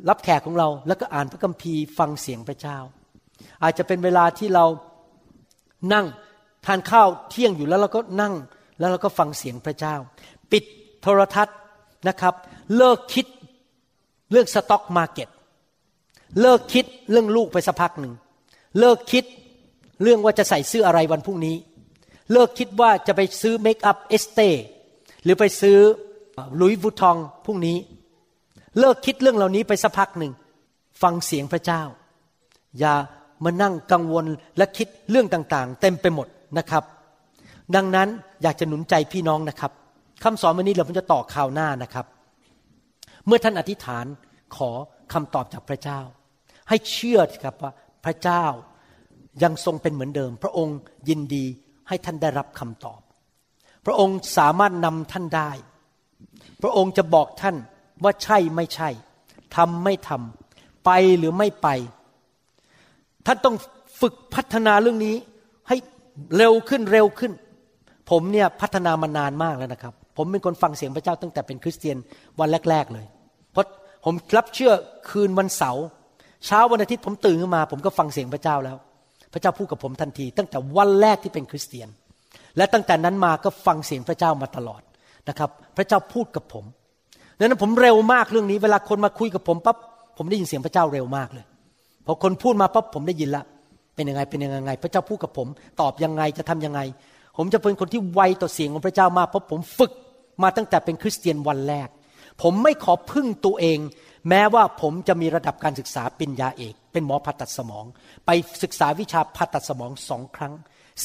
[0.09, 2.79] รับแขกของเรา แล้วก็อ่านพระคัมภีร์ฟังเสียงพระเจ้า
[3.63, 4.65] อาจจะเป็นเวลาที่เรา
[5.93, 6.07] นั่ง
[6.67, 8.35] ทานข้าวเที่ยงอยู่แล้วเราก็นั่ง
[8.79, 9.95] แล้วเราก็ฟังเสียงพระเจ้า
[10.51, 10.65] ปิด
[11.03, 11.57] โทรทัศน์
[12.09, 12.35] นะครับ
[12.77, 13.27] เลิกคิด
[14.31, 15.29] เรื่อง stock market
[16.41, 18.15] เลิกคิดเรื่องลูกไปสักพักหนึ่ง
[18.79, 19.25] เลิกคิด
[20.03, 21.57] เรื่องว่าจะใส่เสื้ออะไรวันพรุ่งนี้
[22.33, 24.41] เลิกคิดว่าจะไปซื้อ make up Estée
[25.25, 25.79] หรือไปซื้อ
[26.61, 27.77] Louis Vuitton พรุ่งนี้
[28.79, 30.33] เลิกคิดเรื่องเหล่านี้ไปสักพักหนึ่ง
[31.03, 31.83] ฟังเสียงพระเจ้า
[32.79, 32.95] อย่า
[33.45, 36.85] มานั่งกังวลและคิดเรื่องต่างๆ เต็มไปหมดนะครับ
[37.77, 38.09] ดังนั้น
[38.43, 39.73] อยากจะหนุนใจพี่น้องนะครับ
[40.23, 42.07] คำสอนวันนี้เราจะต่อคราวหน้านะครับ
[43.27, 44.07] เมื่อท่านอธิษฐาน
[44.57, 44.71] ขอ
[45.13, 46.01] คำตอบจากพระเจ้า
[46.69, 47.73] ให้เชื่อครับว่า
[48.05, 48.45] พระเจ้า
[49.43, 51.45] ยังทรงเป็นเหมือนเดิม พระองค์ยินดี
[51.89, 53.01] ให้ท่านได้รับคำตอบ
[53.87, 55.51] พระองค์สามารถนำท่านได้
[56.63, 57.57] พระองค์จะบอกท่าน
[58.03, 58.89] ว่าใช่ไม่ใช่
[59.57, 61.69] ทำไม่ทำไปหรือไม่ไป
[63.27, 63.57] ท่านต้อง
[64.01, 65.15] ฝึกพัฒนาเรื่องนี้
[65.69, 65.77] ให้
[66.37, 67.33] เร็วขึ้นเร็วขึ้น
[68.11, 71.97] ผมเนี่ยพัฒนามานานมากแล้วนะครับ ผมเป็นคนฟังเสียงพระเจ้าตั้งแต่เป็นคริสเตียน
[72.41, 73.07] วันแรก ๆ เลย
[73.53, 73.67] เพราะ
[74.05, 74.73] ผมรับเชื่อ
[75.11, 75.85] คืนวันเสาร์
[76.47, 78.77] เช้าวันอาทิตย์ผมตื่นขึ้นมา ผมก็ฟังเสียงพระเจ้าแล้ว
[79.33, 81.89] พระเจ้าพูดกับผมทันที ตั้งแต่วันแรกที่เป็นคริสเตียน
[82.57, 84.83] และตั้งแต่นั้นมาก็ฟังเสียงพระเจ้ามาตลอด
[85.29, 86.65] นะครับ พระเจ้าพูดกับผม
[87.39, 89.77] ดังนั้นผมเร็วมากเรื่องนี้ เวลาคนมาคุยกับผมปั๊บ
[90.19, 91.45] ผมได้ยินเสียงพระเจ้าเร็วมากเลย
[92.07, 93.45] พอคนพูดมาปั๊บผมได้ยินละ
[93.95, 95.49] เป็นยังไงเป็นยังไง พระเจ้าพูดกับผม
[95.81, 96.81] ตอบยังไงจะทํำยังไง
[97.37, 99.93] ผมจะเป็นคนที่ไวต่อเสียงของพระเจ้ามากเพราะผมฝึก
[100.43, 101.89] มาตั้งแต่เป็นคริสเตียนวันแรก
[102.43, 103.79] ผมไม่ขอพึ่งตัวเอง
[104.29, 107.85] แม้ว่าผมจะมีระดับการศึกษาปริญญาเอก เป็นหมอผ่าตัดสมอง
[108.27, 108.31] ไป
[108.63, 110.55] ศึกษาวิชาผ่าตัดสมองสองครั้ง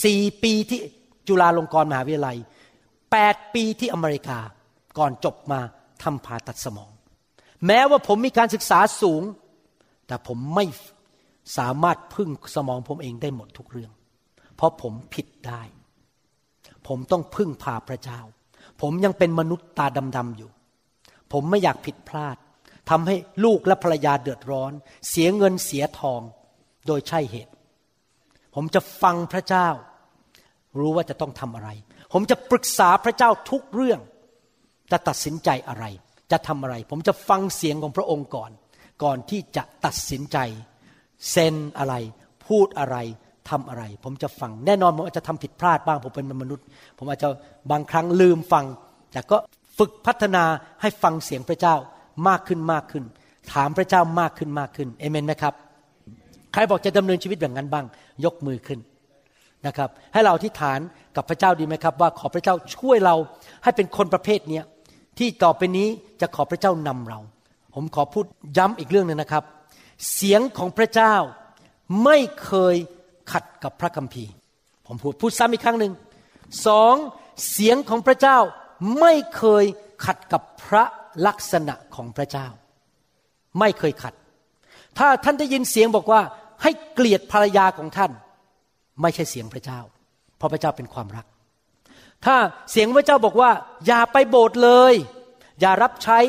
[0.03, 0.79] สี่ปีที่
[1.27, 2.37] จุฬาลงกรณ์มหาวิทยาลัย
[2.95, 4.39] 8ปีที่อเมริกา
[4.97, 5.59] ก่อนจบมา
[6.03, 6.89] ทำผ่าตัดสมอง
[7.67, 9.21] แม้ว่าผมมีการศึกษาสูง
[10.10, 10.66] แต่ผมไม่
[11.57, 13.91] สามารถพึ่งสมองผมเองได้หมดทุกเรื่อง
[14.55, 15.62] เพราะผมผิดได้
[16.88, 18.20] ผมต้องพึ่งพาพระเจ้า
[18.82, 19.86] ผมยังเป็นมนุษย์ตา
[20.18, 20.49] ดำๆอยู่
[21.32, 22.38] ผมไม่อยากผิดพลาด
[22.89, 24.72] ทำให้ลูกและภรรยาเดือดร้อน
[25.10, 26.22] เสียเงินเสียทอง
[26.88, 27.53] โดยใช่เหตุ
[28.55, 29.68] ผมจะฟังพระเจ้า
[30.78, 31.70] รู้ว่าจะต้องทำอะไร
[32.14, 33.99] ผมจะปรึกษาพระเจ้าทุกเรื่อง
[34.91, 35.86] จะตัดสินใจอะไร
[36.32, 38.51] จะทำอะไร ผมจะฟังเสียงของพระองค์ก่อน
[39.03, 40.37] ก่อนที่จะตัดสินใจ
[41.31, 41.95] เซ็นอะไร
[42.47, 42.97] พูดอะไร
[43.49, 46.65] ทำอะไร ผมจะฟังแน่นอนผมอาจจะทำผิดพลาดบ้างผมเป็นมนุษย์
[46.97, 47.27] ผมอาจจะ
[47.71, 48.65] บางครั้งลืมฟัง
[49.11, 49.37] แต่ก็
[49.77, 50.43] ฝึกพัฒนา
[50.81, 51.75] ให้ฟังเสียงพระเจ้า
[52.27, 53.03] มากขึ้นมากขึ้น
[53.53, 55.53] ถามพระเจ้ามากขึ้นมากขึ้นเอเมนไหมครับ
[56.53, 57.85] ใครบอกจะดำเนินชีวิตแบบนั้นบ้าง
[58.25, 58.79] ยกมือขึ้น
[59.67, 60.79] นะครับ ให้เราอธิษฐาน
[61.15, 63.15] กับพระเจ้าดีไหมครับ ว่าขอพระเจ้าช่วยเรา
[63.63, 64.63] ให้เป็นคนประเภทเนี้ย
[65.17, 65.87] ที่ต่อไปนี้
[66.21, 67.19] จะขอพระเจ้านำเรา
[67.74, 68.26] ผมขอพูด
[68.57, 69.43] ย้ำอีกเรื่องหนึ่งนะครับ
[70.13, 71.15] เสียงของพระเจ้า
[72.03, 72.76] ไม่เคย
[73.32, 74.32] ขัดกับพระคัมภีร์
[74.86, 75.93] ผมพูดพูดซ้ำอีกครั้งหนึ่ง
[76.67, 76.95] สอง
[77.51, 78.38] เสียงของพระเจ้า
[78.99, 79.65] ไม่เคย
[80.05, 80.84] ขัดกับพระ
[81.26, 82.47] ลักษณะของพระเจ้า
[83.59, 84.13] ไม่เคยขัด
[84.97, 86.22] ถ้าท่านได้ยินเสียงบอกว่า
[86.63, 88.11] ให้เกลียดภรรยาของท่าน
[89.01, 89.80] ไม่ใช่เสียงพระเจ้า
[90.38, 91.26] เพราะพระเจ้าเป็นความรัก
[92.26, 92.36] ถ้า
[92.72, 93.51] เสียงพระเจ้าบอกว่า
[93.88, 94.93] อย่าไปโบสถ์เลย
[95.59, 96.20] อย่ารับใช้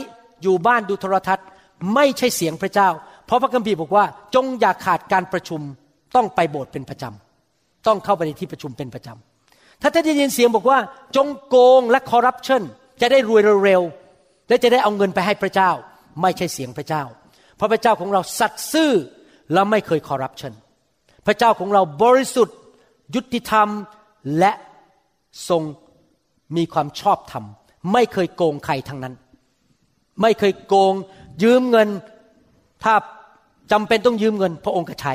[0.42, 1.46] อยู่บ้านดูโทรทัศน์
[1.94, 2.88] ไม่ใช่เสียงพระเจ้า
[3.26, 5.60] เพราะพระคัมภีร์บอกว่า จงอย่าขาดการประชุม
[6.16, 10.78] ต้องไปโบสถ์เป็นประจำต้องเข้าไปในที่ประชุมเป็นประจำถ้าท่านได้ยินเสียงบอกว่า
[11.16, 12.62] จงโกงและคอร์รัปชัน
[13.00, 15.70] จะได้รวยเร็วๆและจะได้เอาเงินไปให้พระเจ้า
[16.22, 17.02] ไม่ใช่เสียงพระเจ้า
[17.56, 18.92] เพราะพระเจ้าของเราสัตย์ซื่อ
[19.52, 20.52] และไม่เคยคอร์รัปชัน
[21.26, 22.56] พระเจ้าของเราบริสุทธิ์
[23.14, 23.68] ยุติธรรม
[24.38, 24.52] และ
[25.48, 25.62] ทรง
[26.56, 27.44] มีความชอบธรรม
[27.92, 29.14] ไม่เคยโกงใครทั้งนั้น
[30.22, 30.94] ไม่เคยโกง
[31.42, 31.88] ยืมเงิน
[32.84, 32.94] ถ้า
[33.72, 35.14] จำเป็นต้องยืมเงิน พระองค์ก็ใช้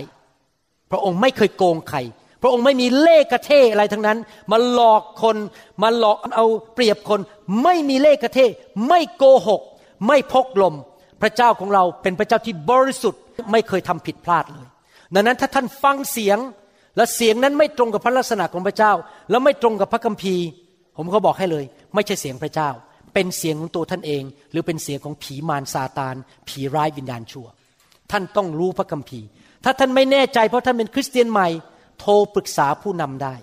[0.92, 2.00] พระองค์ไม่เคยโกงใคร
[2.42, 4.18] พระองค์ไม่มีเล่กระเทอะไรทั้งนั้น
[4.52, 5.38] มาหลอกคน
[5.82, 7.20] มาหลอกเอาเปรียบคน
[7.64, 8.40] ไม่มีเล่กระเท
[8.88, 9.62] ไม่โกหก
[10.08, 10.76] ไม่พกลม
[11.22, 14.68] พระเจ้าของเราเป็นพระเจ้าที่บริสุทธิ์ ไม่เคยทำผิดพลาดเลย
[15.14, 16.38] ดังนั้นถ้าท่านฟังเสียง
[16.98, 18.92] และเสียงนั้นไม่ตรงกับพระลักษณะของพระเจ้า
[19.30, 20.46] แล้วไม่ตรงกับพระคัมภีร์
[20.98, 22.70] ผมก็บอกให้เลย ไม่ใช่เสียงพระเจ้า
[23.16, 26.16] เป็นเสียงของตัวท่านเอง หรือเป็นเสียงของผีมารซาตาน
[26.48, 27.48] ผีร้ายวิญญาณชั่ว
[28.12, 29.28] ท่านต้องรู้พระคัมภีร์
[29.64, 31.48] ถ้าท่านไม่แน่ใจเพราะท่านเป็นคริสเตียนใหม่
[32.00, 33.36] โทรปรึกษาผู้นำได้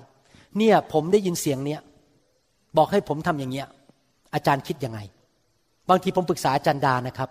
[0.59, 1.81] เนี่ยผมได้ยินเสียงเนี้ย
[2.77, 3.67] บอกให้ผมทำอย่างเงี้ย
[4.35, 5.01] อาจารย์คิดยังไง
[5.89, 7.29] บางทีผมปรึกษาอาจารย์ดานะครับ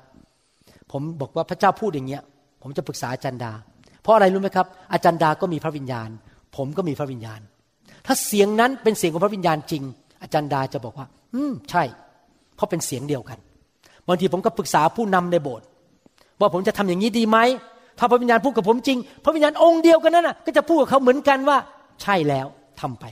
[0.91, 2.21] ผมบอกว่าพระเจ้าพูดอย่างเงี้ย
[2.61, 3.51] ผมจะปรึกษาอาจารย์ดา
[4.01, 6.09] เพราะอะไรรู้ไหมครับ อาจารย์ดาก็มีพระวิญญาณ
[6.57, 7.41] ผมก็มีพระวิญญาณ
[8.05, 9.83] ถ้าเสียงนั้นเป็นเสียงของพระวิญญาณจริง
[10.21, 13.39] อาจารย์ดาจะบอกว่า อืมใช่เราะเป็นเสียงเดียวกัน
[14.07, 15.65] บางทีผมก็ปรึกษาผู้นำในโบสถ์
[16.39, 17.37] ว่าผมจะทำอย่างนี้ดีไหม
[17.99, 21.57] ถ้าพระวิญญาณพูดกับผมจริง พระวิญญาณองค์เดียวกันนั้นน่ะก็จะพูดกับเขาเหมือนกันว่า
[22.01, 22.47] ใช่แล้ว
[22.81, 23.05] ทำไป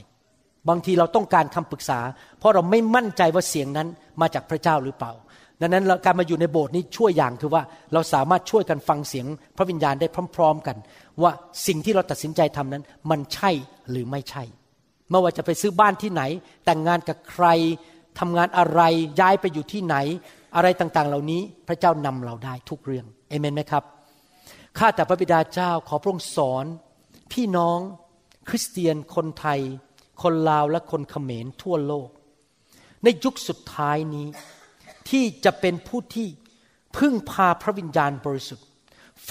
[0.68, 1.98] บางทีเราต้องการคำปรึกษา
[2.38, 3.88] เพราะเราไม่มั่นใจว่าเสียงนั้น
[4.20, 5.12] มาจากพระเจ้าหรือเปล่า
[5.60, 9.26] ดังนั้นการมาอยู่ในโบสถ์นี้ช่วยอย่างคือว่าเราสามารถช่วยกันฟังเสียง
[9.56, 10.76] พระวิญญาณได้พร้อม ๆ กัน
[11.22, 11.32] ว่า
[11.66, 13.50] สิ่งที่เราตัดสินใจทำนั้น มันใช่
[13.90, 14.44] หรือไม่ใช่
[15.10, 16.22] ไม่ว่าจะไปซื้อบ้านที่ไหน
[16.64, 17.46] แต่งงานกับใคร
[18.18, 18.80] ทำงานอะไร
[19.20, 19.96] ย้ายไปอยู่ที่ไหน
[20.56, 23.84] อะไรต่างๆ เหล่านี้พระเจ้านำเราได้ทุกเรื่องเอเมนไหมครับ
[24.78, 26.64] ข้าแต่พระบิดาเจ้าขอพระองค์สอน
[27.32, 27.78] พี่น้อง
[28.48, 29.60] คริสเตียนคนไทย
[30.22, 32.08] คนลาวและคนเขมรทั่วโลก
[33.04, 34.26] ในยุคสุดท้ายนี้
[35.10, 36.28] ที่จะเป็นผู้ที่
[36.96, 38.66] พึ่งพาพระวิญญาณบริสุทธิ์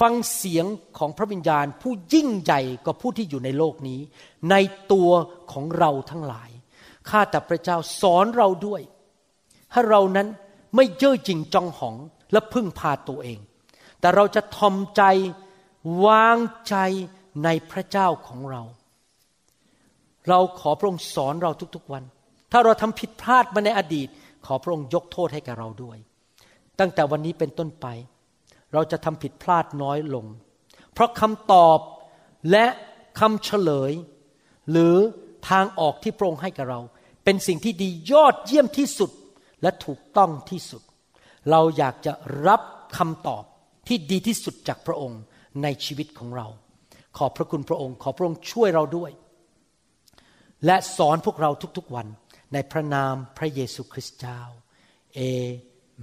[0.00, 0.66] ฟังเสียง
[0.98, 4.00] ของพระวิญญาณผู้ยิ่งใหญ่กว่าผู้ที่อยู่ในโลกนี้
[4.50, 4.54] ใน
[4.92, 5.10] ตัว
[5.52, 6.50] ของเราทั้งหลาย
[7.08, 8.82] ข้าแต่พระเจ้าสอนเราด้วย
[9.72, 10.28] ให้เรานั้น
[10.76, 11.96] ไม่เย่อหยิ่งจองหอง
[12.32, 13.38] และพึ่งพาตัวเอง
[14.00, 15.02] แต่เราจะทอมใจ
[16.06, 16.38] วาง
[16.68, 16.76] ใจ
[17.44, 18.62] ในพระเจ้าของเรา
[20.28, 22.04] เราขอพระองค์สอนเราทุกๆวัน
[22.52, 24.08] ถ้าเราทำผิดพลาดมาในอดีต
[24.46, 25.98] ขอพระองค์ยกโทษให้แก่เราด้วย
[26.78, 27.86] ตั้งแต่วันนี้เป็นต้นไป
[28.72, 30.26] เราจะทำผิดพลาดน้อยลง
[30.92, 31.78] เพราะคำตอบ
[32.50, 32.66] และ
[33.20, 33.92] คำเฉลย
[34.70, 34.96] หรือ
[35.48, 36.80] ทางออกที่พระองค์ให้กับเรา
[37.24, 39.10] เป็นสิ่งที่ดียอดเยี่ยมที่สุด
[39.62, 40.82] และถูกต้องที่สุด
[41.50, 42.12] เราอยากจะ
[42.46, 42.62] รับ
[42.98, 43.44] คำตอบ
[43.88, 45.20] ที่ดีที่สุดจากพระองค์
[45.62, 46.46] ในชีวิตของเรา
[47.16, 49.10] ขอบพระคุณพระองค์ ขอพระองค์ช่วยเราด้วย
[50.66, 52.06] และสอนพวกเราทุกๆวัน
[52.52, 54.40] ในพระนามพระเยซูคริสต์เจ้า
[55.14, 55.20] เอ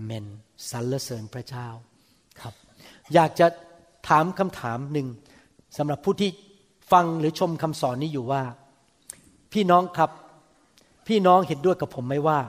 [0.04, 0.26] เมน
[0.70, 1.68] สรรเสริญพระเจ้า
[2.42, 2.54] ครับ
[3.14, 3.48] อยากจะ
[4.08, 5.08] ถามคำถามหนึ่ง
[5.78, 6.32] สำหรับผู้ที่
[6.92, 8.44] ฟังหรือชมคำสอนนี้อยู่ว่า
[9.54, 10.12] พี่น้องครับ
[11.08, 12.40] พี่น้องเห็นด้วยกับผมไหมว่า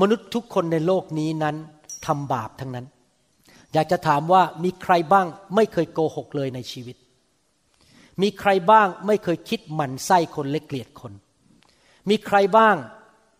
[0.00, 1.56] มนุษย์ทุกคนในโลกนี้นั้น
[2.06, 2.86] ทำบาปทั้งนั้น
[3.72, 6.96] อยากจะถามว่ามีใครบ้างไม่เคยโกหกเลยในชีวิต
[8.22, 11.12] มีใครบ้างไม่เคยคิดหมั่นไส้คนและเกลียดคน
[12.10, 12.76] มีใครบ้าง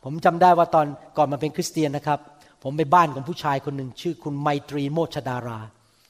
[0.05, 2.21] ผมจำได้ว่าตอนก่อนมาเป็นคริสเตียนนะครับ
[2.63, 5.59] ผมไปบ้านของผู้ชายคนหนึ่งชื่อคุณไมตรีโมชดารา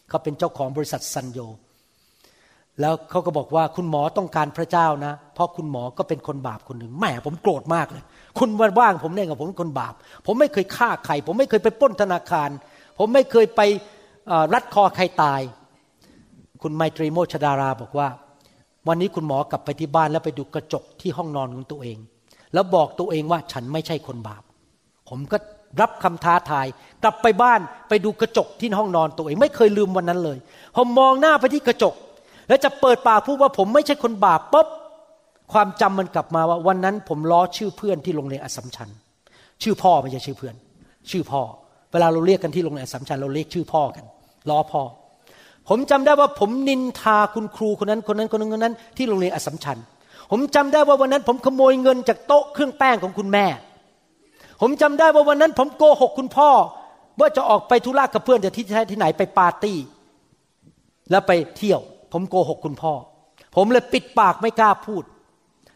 [0.09, 1.39] เขาเป็นเจ้าของบริษัทซันโย
[2.81, 8.05] แล้วเขาก็บอกว่าคุณหมอต้องการพระเจ้านะ เพราะคุณหมอก็เป็นคนบาปคนหนึ่งแหมผมโกรธมากเลย
[8.39, 9.95] คุณว่าว่างผมเนี่ยกับผมเป็นคนบาป
[10.27, 12.51] ผมไม่เคยฆ่าใคร ผมไม่เคยไปป้นธนาคาร
[12.99, 13.61] ผมไม่เคยไป
[14.55, 15.41] รัดคอใครตาย
[16.63, 18.09] คุณไมตรีโมชดาราบอกว่า
[18.89, 21.99] วันนี้คุณหมอกลับไปที่บ้านแล้วไปดูกระจกที่ห้องนอนของตัวเอง
[22.55, 24.43] แล้วบอกตัวเองว่าฉันไม่ใช่คนบาป
[25.09, 25.37] ผมก็
[25.81, 26.67] รับคำท้าทาย
[27.03, 30.39] กลับไปบ้านไปดูกระจกที่ห้องนอนตัวเอง ไม่เคยลืมวันนั้นเลย
[30.77, 31.95] ผมมองหน้าไปที่กระจก
[32.49, 34.69] แล้วจะเปิดปากพูดว่าผมไม่ใช่คนบาปปุ๊บ
[35.53, 38.89] ความจำมันกลับมาว่าวันนั้นผมล้อชื่อเพื่อนที่โรงเรียนอัสมชัญ
[39.63, 40.55] ชื่อพ่อไม่ใช่ชื่อเพื่อน
[41.11, 41.43] ชื่อพ่อ
[41.93, 44.05] เวลาเราเรียกกันที่โรงเรียนอัสมชัญเราเรียกชื่อพ่อกัน
[44.51, 44.83] ล้อพ่อ
[45.69, 49.79] ผมจำได้ว่าผมนินทาคุณครูคนนั้นคนนั้นคนนั้นคนนั้น ที่โรงเรียนอัสมชัญ
[50.31, 53.47] ผมจำได้ว่าวันนั้นผมขโมยเงินจากโต๊ะเครื่องแป้งของคุณแม่
[54.61, 56.51] ผมจำได้ว่าวันนั้นผมโกหกคุณพ่อ
[57.21, 59.77] ว่าจะออกไปธุระกับเพื่อนจะที่ที่ไหนไปปาร์ตี้
[61.11, 61.81] แล้วไปเที่ยว
[62.13, 62.93] ผมโกหกคุณพ่อ
[63.57, 65.05] ผมเลยปิดปากไม่กล้าพูด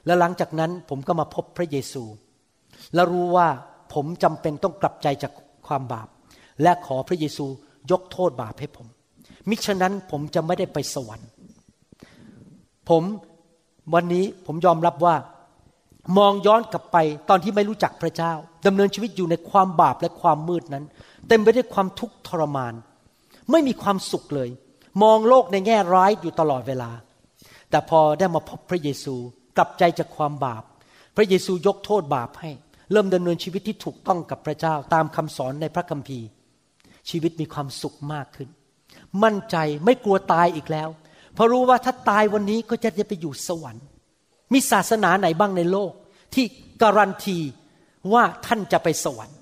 [0.07, 2.05] แล้วหลังจากนั้นผมก็มาพบพระเยซู
[2.95, 3.49] แล้วรู้ว่า
[3.95, 5.33] ผมจำเป็นต้องกลับใจจาก
[5.67, 6.09] ความบาป
[6.63, 7.47] และขอพระเยซู
[7.91, 8.87] ยกโทษบาปให้ผม
[9.49, 11.29] มิฉะนั้นผมจะไม่ได้ไปสวรรค์
[12.89, 13.03] ผม
[13.95, 15.15] วันนี้ผมยอมรับว่า
[16.19, 16.97] มองย้อนกลับไป
[17.29, 18.33] ตอนที่ไม่รู้จักพระเจ้า
[18.67, 20.85] ดำเนินชีวิตอยู่ในความบาปและความมืดนั้น
[21.29, 22.75] เต็มไปด้วยความทุกข์ทรมาน
[23.51, 24.49] ไม่มีความสุขเลย
[25.03, 26.91] มองโลกในแง่ร้ายอยู่ตลอดเวลา
[27.71, 29.15] แต่พอได้มาพบพระเยซู
[29.57, 30.63] กลับใจจากความบาป
[31.17, 32.51] พระเยซูยกโทษบาปให้
[32.93, 36.27] เริ่มดำเนินชีวิตที่ถูกต้องกับพระเจ้าตามคำสอนในพระคัมภีร์
[37.11, 38.49] ชีวิตมีความสุขมากขึ้น
[39.23, 40.89] มั่นใจไม่กลัวตายอีกแล้ว
[41.35, 43.85] เพราะรู้ว่าถ้าตายวันนี้ก็จะได้ไปอยู่สวรรค์
[44.53, 45.93] มีศาสนาไหนบ้างในโลก
[46.35, 46.45] ที่
[46.83, 47.39] การันตี
[48.13, 49.39] ว่าท่านจะไปสวรรค์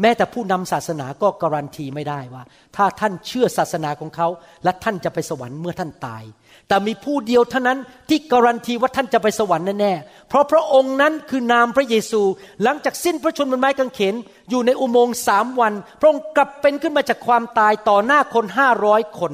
[0.00, 2.42] แม้แต่ผู้นำศาสนาก็การันตีไม่ได้ว่า
[2.76, 4.28] ถ้าท่านเชื่อศาสนาของเขา
[4.64, 6.22] และท่านจะไปสวรรค์เมื่อท่านตาย
[6.68, 7.78] แต่มีผู้เดียวเท่านั้น
[8.08, 12.22] ที่การันตีว่าท่านจะไปสวรรค์แน่ๆเพราะพระองค์นั้นคือนามพระเยซู
[12.62, 14.14] หลังจากสิ้นพระชนม์บนไม้กางเขน
[14.50, 19.32] อยู่ในอุโมงค์สามวัน พระองค์กลับเป็นขึ้นมาจากความตายต่อหน้าคนห้าร้อยคน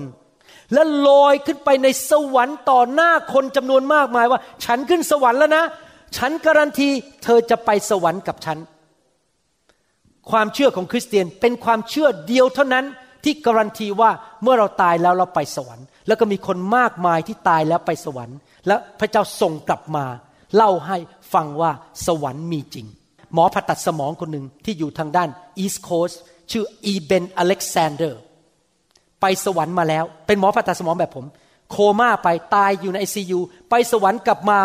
[0.73, 5.65] และลอยขึ้นไปในสวรรค์ต่อหน้าคนจำนวนมากมายว่า ฉันขึ้นสวรรค์แล้วนะ
[6.17, 6.89] ฉันการันตี
[7.25, 8.59] เธอจะไปสวรรค์กับฉัน
[10.31, 12.85] ความเชื่อของคริสเตียนเป็นความเชื่อเดียวเท่านั้น
[13.25, 14.11] ที่การันตีว่า
[14.43, 20.05] เมื่อเราตายแล้วเราไปสวรรค์ แล้วก็มีคนมากมายที่ตายแล้วไปสวรรค์ และพระเจ้าส่งกลับมา
[20.57, 20.97] เล่าให้
[21.35, 21.71] ฟังว่า
[22.07, 22.87] สวรรค์มีจริง
[23.35, 26.11] หมอผ่าตัดสมองคนหนึ่งที่อยู่ทางด้าน East Coast
[26.51, 28.21] ชื่อ Eben Alexander
[29.21, 31.27] ไปสวรรค์มาแล้ว เป็นหมอผ่าตัดสมองแบบผม
[31.71, 34.59] โคม่าไปตายอยู่ในไอซียูไปสวรรค์กลับมา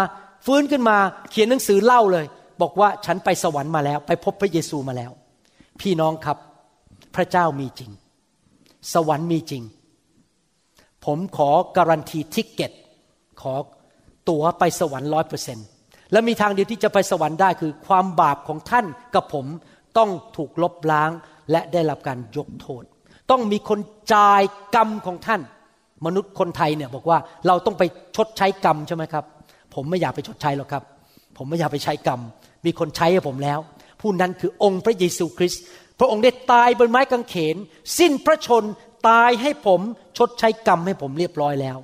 [0.46, 0.98] ฟื้นขึ้นมา
[1.32, 2.26] เขียนหนังสือเล่าเลย
[2.62, 5.12] บอกว่าฉันไปสวรรค์มาแล้ว ไปพบพระเยซูมาแล้ว
[5.82, 6.38] พี่น้องครับ
[7.16, 7.92] พระเจ้ามีจริง
[8.94, 9.64] สวรรค์มีจริง
[11.06, 12.72] ผมขอการันตีทิกเก็ต
[13.42, 13.54] ขอ
[14.30, 15.68] ตั๋วไปสวรรค์ร้อยเปอร์เซ็นต์
[16.12, 19.46] และมีทางเดียวที่จะไปสวรรค์ได้คือความบาปของท่านกับผม
[19.98, 21.12] ต้องถูกลบล้าง
[21.52, 22.84] และได้รับการยกโทษ
[23.32, 23.80] ต้องมีคน
[24.14, 24.42] จ่าย
[24.76, 25.42] กรรมของท่าน
[26.06, 27.18] มนุษย์คนไทยเนี่ยบอกว่า
[27.48, 27.84] เราต้องไป
[28.16, 29.26] ชดใช้กรรมใช่ไหมครับ
[29.76, 30.84] ผมไม่อยากไปชดใช้หรอกครับ
[31.38, 32.20] ผมไม่อยากไปใช้กรรม
[32.66, 33.60] มีคนใช้ให้ผมแล้ว
[34.04, 35.64] ผู้นั้นคือองค์พระเยซูคริสต์
[36.00, 37.56] พระองค์ได้ตายบนไม้กางเขน
[38.00, 38.64] สิ้นพระชน
[39.10, 39.82] ตายให้ผม
[40.18, 41.78] ชดใช้กรรมให้ผมเรียบร้อยแล้ว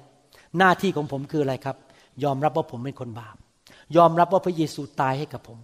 [0.57, 1.77] หน้าที่ของผมคืออะไรครับ
[2.23, 3.35] ยอมรับว่าผมเป็นคนบาป
[3.97, 5.59] ยอมรับว่าพระเยซูตายให้กับผม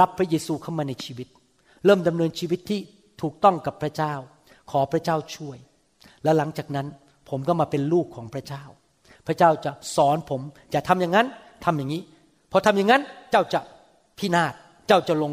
[0.00, 1.28] รับพระเยซูเข้ามาในชีวิต
[1.84, 2.80] เริ่มดำเนินชีวิตที่
[3.22, 4.14] ถูกต้องกับพระเจ้า
[4.70, 5.58] ขอพระเจ้าช่วย
[6.24, 6.86] และหลังจากนั้น
[7.28, 8.64] ผมก็มาเป็นลูกของพระเจ้า
[9.26, 10.40] พระเจ้าจะสอนผม
[10.74, 11.26] จะทำอย่างนั้น
[11.64, 12.02] ทำอย่างนี้
[12.52, 13.60] พอทำอย่างนั้นเจ้าจะ
[14.18, 14.52] พินาศ
[14.88, 15.32] เจ้าจะลง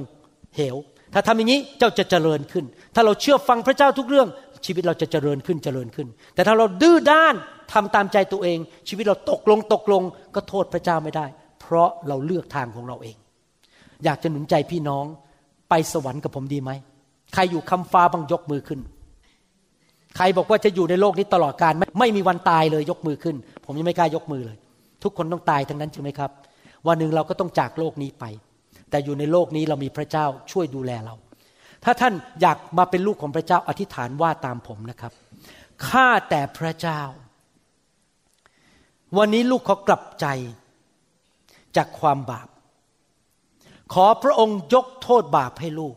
[0.56, 0.76] เหว
[1.14, 4.28] ถ้าทำอย่างนี้เจ้าจะเจริญขึ้น ถ้าเราเชื่อฟังพระเจ้าทุกเรื่อง
[4.66, 7.36] ชีวิตเราจะเจริญขึ้นเจริญขึ้น แต่ถ้าเราดื้อด้าน
[7.74, 10.04] ทำตามใจตัวเอง ชีวิตเราตกลงตกลง
[10.36, 11.26] ก็โทษพระเจ้าไม่ได้
[11.62, 13.16] เพราะเราเลือกทางของเราเอง
[14.04, 15.06] อยากจะหนุนใจพี่น้อง
[15.70, 16.72] ไปสวรรค์กับผมดีไหม
[17.34, 18.80] ใครอยู่คำฟ้าบังยกมือขึ้น
[20.18, 23.36] ใครบอกว่าจะอยู่ในโลกนี้ตลอดการไม่ไม่มีวันตายเลยยกมือขึ้น
[23.66, 24.58] ผมยังไม่กล้ายกมือเลย
[25.04, 26.32] ทุกคนต้องตายทั้งนั้นใช่ไหมครับ
[26.88, 28.26] วันหนึ่งเราก็ต้องจากโลกนี้ไป
[28.90, 31.16] แต่อยู่ในโลกนี้เรามีพระเจ้าช่วยดูแลเรา
[31.84, 35.14] ถ้าท่านอยากมาเป็นลูกของพระเจ้าอธิษฐานว่าตามผมนะครับ
[35.88, 37.02] ข้าแต่พระเจ้า
[39.18, 40.26] วันนี้ลูกขากลับใจ
[41.76, 42.48] จากความบาป
[43.94, 45.96] ขอพระองค์ยกโทษบาปให้ลูก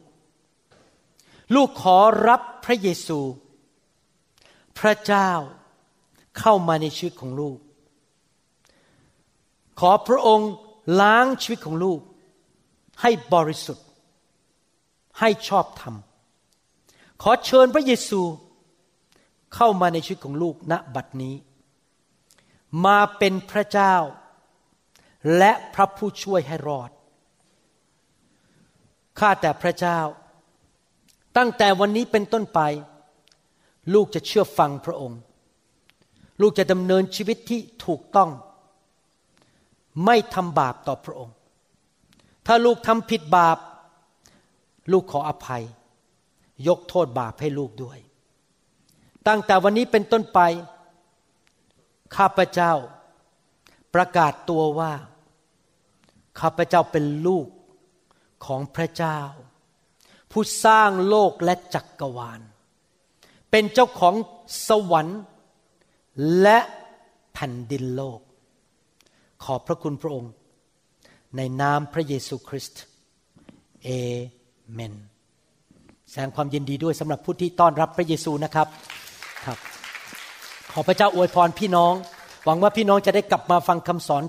[1.54, 3.20] ลูกขอรับพระเยซู
[4.78, 5.30] พระเจ้า
[6.38, 7.58] เข้ามาในชีวิตของลูก
[9.80, 10.50] ขอพระองค์
[11.00, 12.00] ล้างชีวิตของลูก
[13.02, 13.86] ให้บริสุทธิ์
[15.20, 15.94] ให้ชอบธรรม
[17.22, 18.20] ขอเชิญพระเยซู
[19.54, 21.34] เข้ามาในชีวิตของลูกณบัดนี้
[22.84, 23.94] มาเป็นพระเจ้า
[25.36, 26.90] และพระผู้ช่วยให้รอด
[29.18, 30.00] ข้าแต่พระเจ้า
[31.36, 32.60] ตั้งแต่วันนี้เป็นต้นไป
[33.94, 35.20] ลูกจะเชื่อฟังพระองค์
[36.40, 38.30] ลูกจะดำเนินชีวิตที่ถูกต้อง
[40.04, 41.34] ไม่ทำบาปต่อพระองค์
[42.50, 43.58] ถ้าลูกทำผิดบาป
[44.92, 45.64] ลูกขออภัย
[46.68, 47.98] ยกโทษบาปให้ลูกด้วย
[49.26, 50.40] ตั้งแต่วันนี้เป็นต้นไป
[52.16, 52.72] ข้าพเจ้า
[53.94, 54.92] ประกาศตัวว่า
[56.40, 57.46] ข้าพเจ้าเป็นลูก
[58.46, 59.20] ของพระเจ้า
[60.30, 62.40] ผู้สร้างโลกและจักกรวาล
[63.50, 64.14] เป็นเจ้าของ
[64.68, 65.20] สวรรค์
[66.42, 66.58] และ
[67.32, 68.20] แผ่นดินโลก
[69.44, 70.32] ขอบพระคุณพระองค์
[71.36, 72.82] ในนามพระเยซูคริสต์
[73.84, 73.88] เอ
[74.72, 74.94] เมน
[76.10, 78.68] แสดงความยินดีด้วยสำหรับผู้ที่ต้อนรับพระเยซูนะครับ
[79.46, 79.58] ครับ
[80.72, 81.92] ขอพระเจ้าอวยพรพี่น้อง
[82.44, 84.22] หวังว่าพี่น้องจะได้กลับมาฟังคำสอน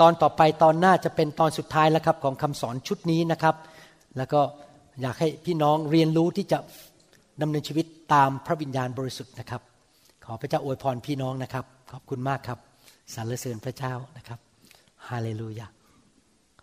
[0.00, 3.54] ตอนต่อไปตอนหน้าจะเป็นตอนสุดท้ายแล้วครับของคำสอนชุดนี้นะครับ
[4.16, 4.40] แล้วก็
[5.00, 6.58] อยากให้พี่น้องเรียนรู้ที่จะ
[7.40, 9.62] ดำเนินชีวิตตามพระวิญญาณบริสุทธิ์นะครับ
[10.24, 12.58] ขอพระเจ้าอวยพรพี่น้องนะครับ ขอบคุณมากครับ
[13.14, 14.38] สรรเสริญพระเจ้านะครับ
[15.08, 15.81] ฮาเลลูยาขอบ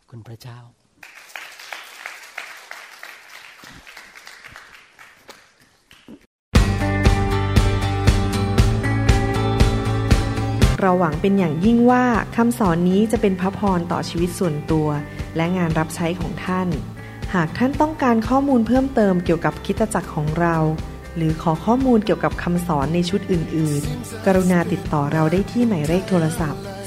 [0.10, 0.60] คุณพระเจ้า
[10.80, 12.06] เราหวังเป็นอย่างยิ่งว่า
[12.36, 14.88] คำสอนนี้จะเป็นพระพรต่อชีวิตส่วนตัว
[15.36, 16.68] และงานรับใช้ของท่าน
[17.34, 20.56] หากท่านต้องการข้อมูลเพิ่มเติมเกี่ยวกับคิตจักรของเรา
[21.16, 26.64] หรือขอข้อมูลเกี่ยวกับคำสอนในชุดอื่น ๆ กรุณาติดต่อเราได้ที่หมายเลขโทรศัพท์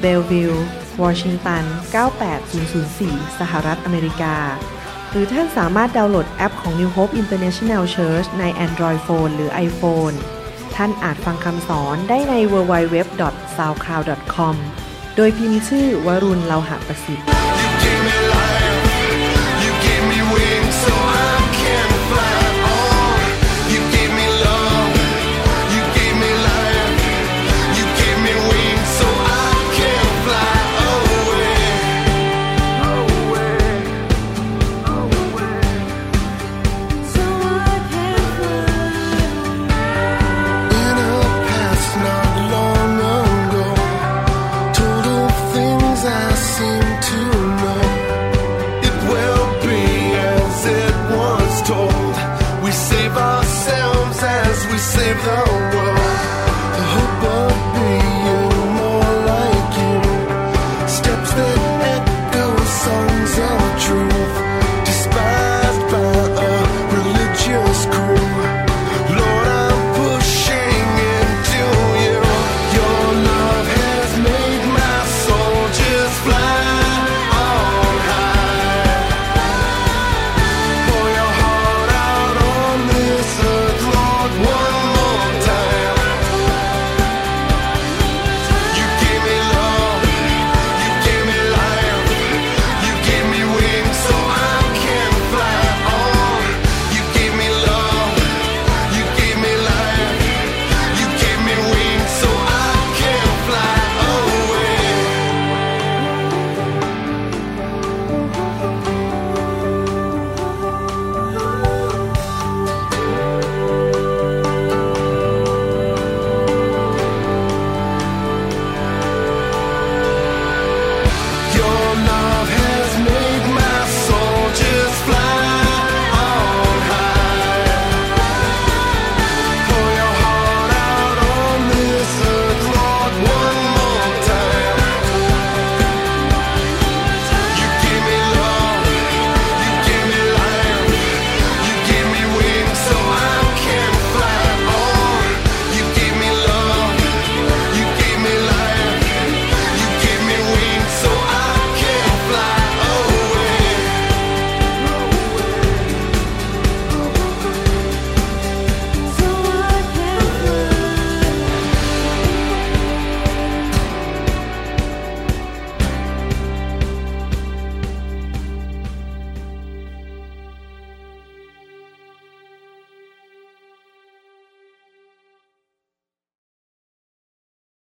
[0.00, 0.54] เบลวิล
[1.02, 1.64] วอชิงตัน
[2.50, 4.36] 98004 สหรัฐอเมริกา
[5.10, 10.16] หรือท่านสามารถดาวน์โหลดแอปของ New Hope International Church ใน Android Phone หรือ iPhone
[10.76, 14.54] ท่านอาจฟังคำสอนได้ใน www.soundcloud.com
[15.16, 17.26] โดยพิมพ์ชื่อวรุณเลาหะประสิทธิ์